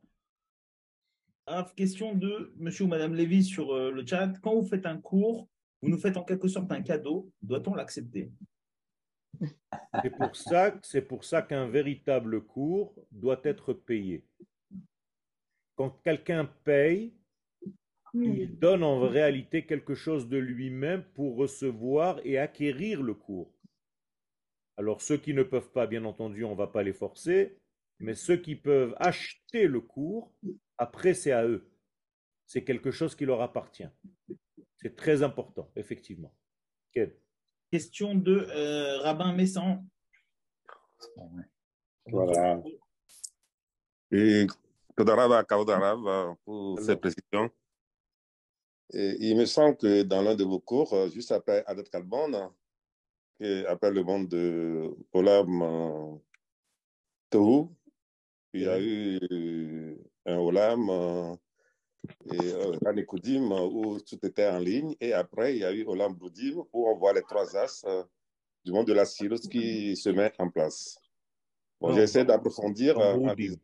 [1.76, 4.34] question de monsieur ou madame Lévy sur euh, le chat.
[4.42, 5.48] Quand vous faites un cours,
[5.82, 7.32] vous nous faites en quelque sorte un cadeau.
[7.42, 8.32] Doit-on l'accepter?
[10.04, 14.24] C'est pour ça, c'est pour ça qu'un véritable cours doit être payé.
[15.76, 17.14] Quand quelqu'un paye,
[18.14, 23.52] il donne en réalité quelque chose de lui-même pour recevoir et acquérir le cours.
[24.78, 27.58] Alors ceux qui ne peuvent pas, bien entendu, on ne va pas les forcer,
[28.00, 30.34] mais ceux qui peuvent acheter le cours,
[30.78, 31.70] après c'est à eux.
[32.46, 33.88] C'est quelque chose qui leur appartient.
[34.78, 36.34] C'est très important, effectivement.
[37.72, 39.86] Question de euh, Rabbin Messan.
[42.08, 42.62] Voilà.
[44.12, 44.48] Et
[46.44, 47.50] pour ces précisions.
[48.94, 52.54] il me semble que dans l'un de vos cours, juste après Adat Kalban,
[53.68, 56.20] après le monde de Olam
[57.30, 57.68] Tohu,
[58.54, 61.36] il y a eu un Olam euh,
[62.26, 64.96] et euh, Ranekudim, où tout était en ligne.
[65.00, 68.04] Et après, il y a eu Olam Boudim, où on voit les trois as euh,
[68.66, 71.00] du monde de la Cyrus qui se met en place.
[71.80, 72.96] Bon, j'essaie d'approfondir.
[72.96, 73.56] dans euh, Boudim.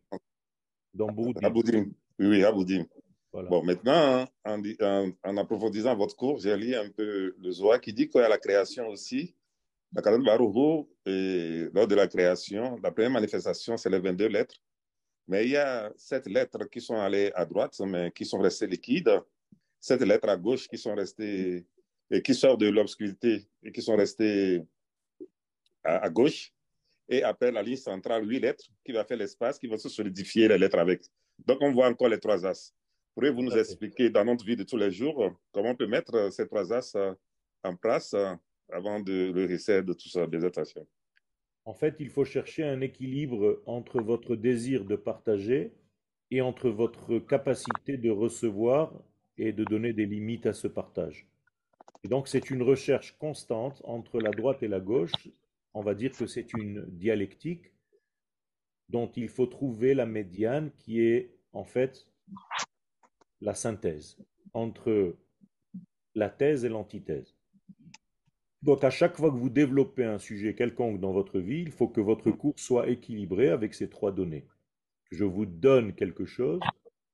[2.19, 2.85] Oui, oui, Aboudim.
[3.31, 3.49] Voilà.
[3.49, 7.93] Bon, maintenant, hein, en- en approfondissant votre cours, j'ai lu un peu le Zohar qui
[7.93, 9.35] dit qu'il y a la création aussi.
[9.93, 14.27] La Kadosh Baruch Hu, et lors de la création, la première manifestation, c'est les 22
[14.27, 14.55] lettres.
[15.27, 18.67] Mais il y a sept lettres qui sont allées à droite, mais qui sont restées
[18.67, 19.21] liquides.
[19.79, 21.65] Sept lettres à gauche qui sont restées,
[22.09, 24.63] et qui sortent de l'obscurité et qui sont restées
[25.83, 26.53] à, à gauche.
[27.09, 30.47] Et après la ligne centrale, huit lettres qui va faire l'espace, qui va se solidifier
[30.47, 31.03] les lettres avec.
[31.45, 32.73] Donc, on voit encore les trois as.
[33.13, 36.29] Pourriez-vous nous expliquer dans notre vie de tous les jours comment on peut mettre euh,
[36.29, 37.13] ces trois as euh,
[37.63, 38.35] en place euh,
[38.71, 40.87] avant de, le récit de tout ça, des attentions
[41.65, 45.73] En fait, il faut chercher un équilibre entre votre désir de partager
[46.31, 48.93] et entre votre capacité de recevoir
[49.37, 51.27] et de donner des limites à ce partage.
[52.03, 55.11] Et donc, c'est une recherche constante entre la droite et la gauche.
[55.73, 57.71] On va dire que c'est une dialectique
[58.89, 62.07] dont il faut trouver la médiane qui est en fait
[63.41, 64.17] la synthèse
[64.53, 65.15] entre
[66.15, 67.36] la thèse et l'antithèse.
[68.67, 71.87] Donc à chaque fois que vous développez un sujet quelconque dans votre vie, il faut
[71.87, 74.45] que votre cours soit équilibré avec ces trois données.
[75.09, 76.59] Je vous donne quelque chose,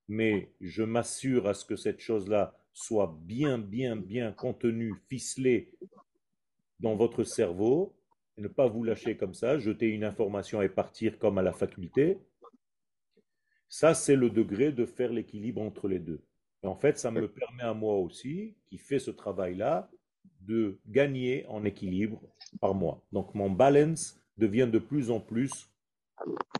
[0.08, 5.70] mais je m'assure à ce que cette chose-là soit bien, bien, bien contenue, ficelée
[6.80, 7.94] dans votre cerveau,
[8.36, 11.54] et ne pas vous lâcher comme ça, jeter une information et partir comme à la
[11.54, 12.18] faculté.
[13.70, 16.24] Ça, c'est le degré de faire l'équilibre entre les deux.
[16.64, 19.92] Et en fait, ça me permet à moi aussi, qui fait ce travail-là,
[20.48, 22.22] de gagner en équilibre
[22.60, 23.02] par mois.
[23.12, 25.70] Donc mon balance devient de plus en plus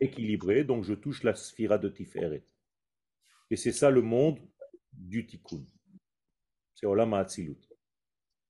[0.00, 2.44] équilibré, donc je touche la sphira de Tiferet.
[3.50, 4.38] Et c'est ça le monde
[4.92, 5.64] du Tikkun.
[6.74, 7.58] C'est Olam Hatzilut.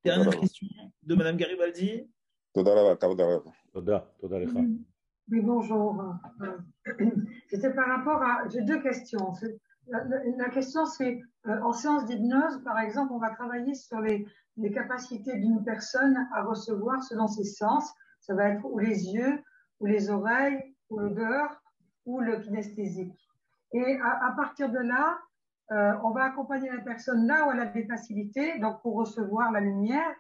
[0.05, 0.66] Dernière question
[1.03, 2.09] de Madame Garibaldi.
[2.55, 2.97] Kavdarava.
[3.72, 4.61] Toda, Toda Lecha.
[5.30, 6.01] Oui, bonjour.
[6.43, 6.59] Euh,
[7.51, 8.47] C'était par rapport à.
[8.49, 9.32] J'ai deux questions.
[9.89, 14.26] La, question, c'est euh, en séance d'hypnose, par exemple, on va travailler sur les,
[14.72, 17.93] capacités d'une personne à recevoir selon ses sens.
[18.20, 19.43] Ça va être ou les yeux,
[19.80, 21.62] ou les oreilles, ou l'odeur,
[22.07, 23.28] ou le kinesthésique.
[23.72, 25.18] Et à, partir de là,
[25.72, 29.51] euh, on va accompagner la personne là où elle a des facilités, donc pour recevoir
[29.53, 30.14] la lumière,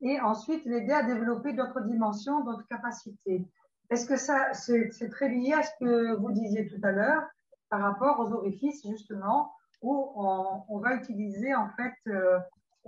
[0.00, 3.44] et ensuite l'aider à développer d'autres dimensions, d'autres capacités.
[3.90, 7.22] Est-ce que ça, c'est très lié à ce que vous disiez tout à l'heure?
[7.68, 9.52] Par rapport aux orifices, justement,
[9.82, 12.38] où on, on va utiliser, en fait, euh,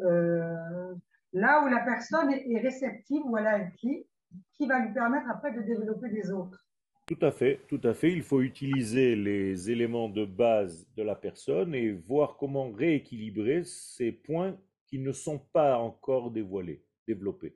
[0.01, 0.95] euh,
[1.33, 4.07] là où la personne est, réceptive, où elle a un pli,
[4.55, 6.64] qui va lui permettre après de développer des autres.
[7.07, 8.12] Tout à fait, tout à fait.
[8.12, 14.12] Il faut utiliser les éléments de base de la personne et voir comment rééquilibrer ces
[14.12, 14.57] points
[14.87, 17.55] qui ne sont pas encore dévoilés, développés.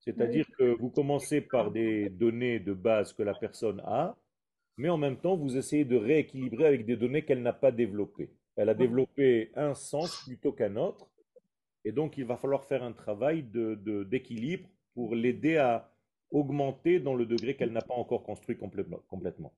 [0.00, 4.16] C'est-à-dire que vous commencez par des données de base que la personne a,
[4.76, 8.30] mais en même temps, vous essayez de rééquilibrer avec des données qu'elle n'a pas développées.
[8.56, 11.08] Elle a développé un sens plutôt qu'un autre,
[11.84, 15.92] et donc il va falloir faire un travail de, de- d'équilibre pour l'aider à
[16.30, 19.00] augmenter dans le degré qu'elle n'a pas encore construit complètement.
[19.08, 19.52] complètement.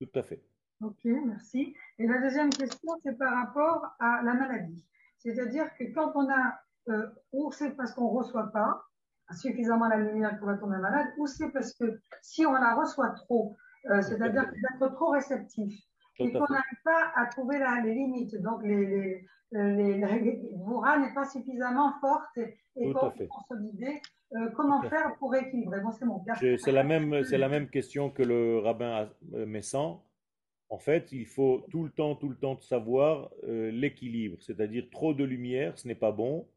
[0.00, 0.42] Tout à fait.
[0.82, 1.74] Ok, merci.
[1.98, 4.84] Et la deuxième question, c'est par rapport à la maladie.
[5.18, 8.82] C'est-à-dire que quand on a, euh, ou c'est parce qu'on ne reçoit pas
[9.34, 13.10] suffisamment la lumière qu'on va tomber malade, ou c'est parce que si on la reçoit
[13.10, 13.56] trop,
[13.90, 15.72] euh, c'est-à-dire d'être trop réceptif,
[16.18, 20.42] et qu'on n'arrive pas à trouver la- les limites, donc les, les, les, les,
[21.00, 22.92] n'est pas suffisamment forte et,
[23.28, 24.00] consolidée,
[24.34, 26.24] euh, comment faire pour équilibrer Bon, c'est mon
[26.58, 30.02] C'est la même, la même question que le rabbin euh, Messan.
[30.68, 35.14] En fait, il faut tout le temps, tout le temps savoir euh, l'équilibre, c'est-à-dire trop
[35.14, 36.48] de lumière, ce n'est pas bon,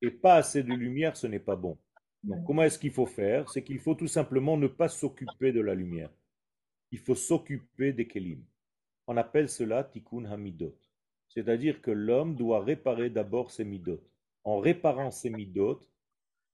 [0.00, 1.76] et pas assez de lumière, ce n'est pas bon.
[2.24, 3.50] Donc, comment est-ce qu'il faut faire?
[3.50, 6.10] C'est qu'il faut tout simplement ne pas s'occuper de la lumière.
[6.92, 8.42] Il faut s'occuper des kelim.
[9.06, 10.76] On appelle cela tikkun hamidot.
[11.28, 14.02] C'est-à-dire que l'homme doit réparer d'abord ses midot.
[14.44, 15.80] En réparant ses midot,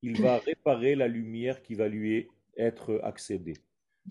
[0.03, 3.57] il va réparer la lumière qui va lui être accédée.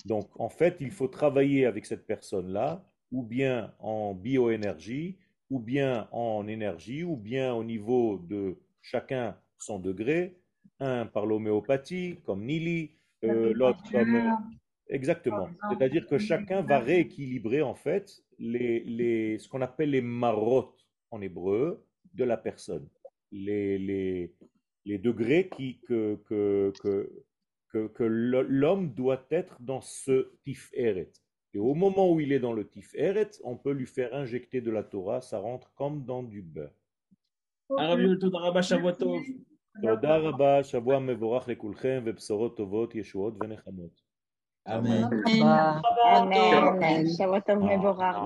[0.06, 5.18] Donc, en fait, il faut travailler avec cette personne-là, ou bien en bioénergie,
[5.50, 10.38] ou bien en énergie, ou bien au niveau de chacun son degré,
[10.80, 12.92] un par l'homéopathie, comme Nili,
[13.24, 14.36] euh, l'autre comme...
[14.89, 15.49] Exactement.
[15.71, 18.07] C'est-à-dire que chacun va rééquilibrer en fait
[18.39, 21.85] les, les, ce qu'on appelle les marottes en hébreu
[22.15, 22.89] de la personne.
[23.31, 24.35] Les, les,
[24.85, 26.95] les degrés qui, que, que, que,
[27.69, 31.13] que, que l'homme doit être dans ce tiferet.
[31.55, 34.61] Et au moment où il est dans le tif Eretz, on peut lui faire injecter
[34.61, 36.75] de la Torah, ça rentre comme dans du beurre.
[37.79, 39.23] הרב יואל, תודה רבה, שבוע טוב.
[39.83, 44.04] תודה רבה, שבוע מבורך לכולכם, ובשורות טובות, ישועות ונחמות.
[44.69, 45.05] אמן.
[45.27, 45.81] אמן.
[47.19, 48.17] שבוע טוב מבורך.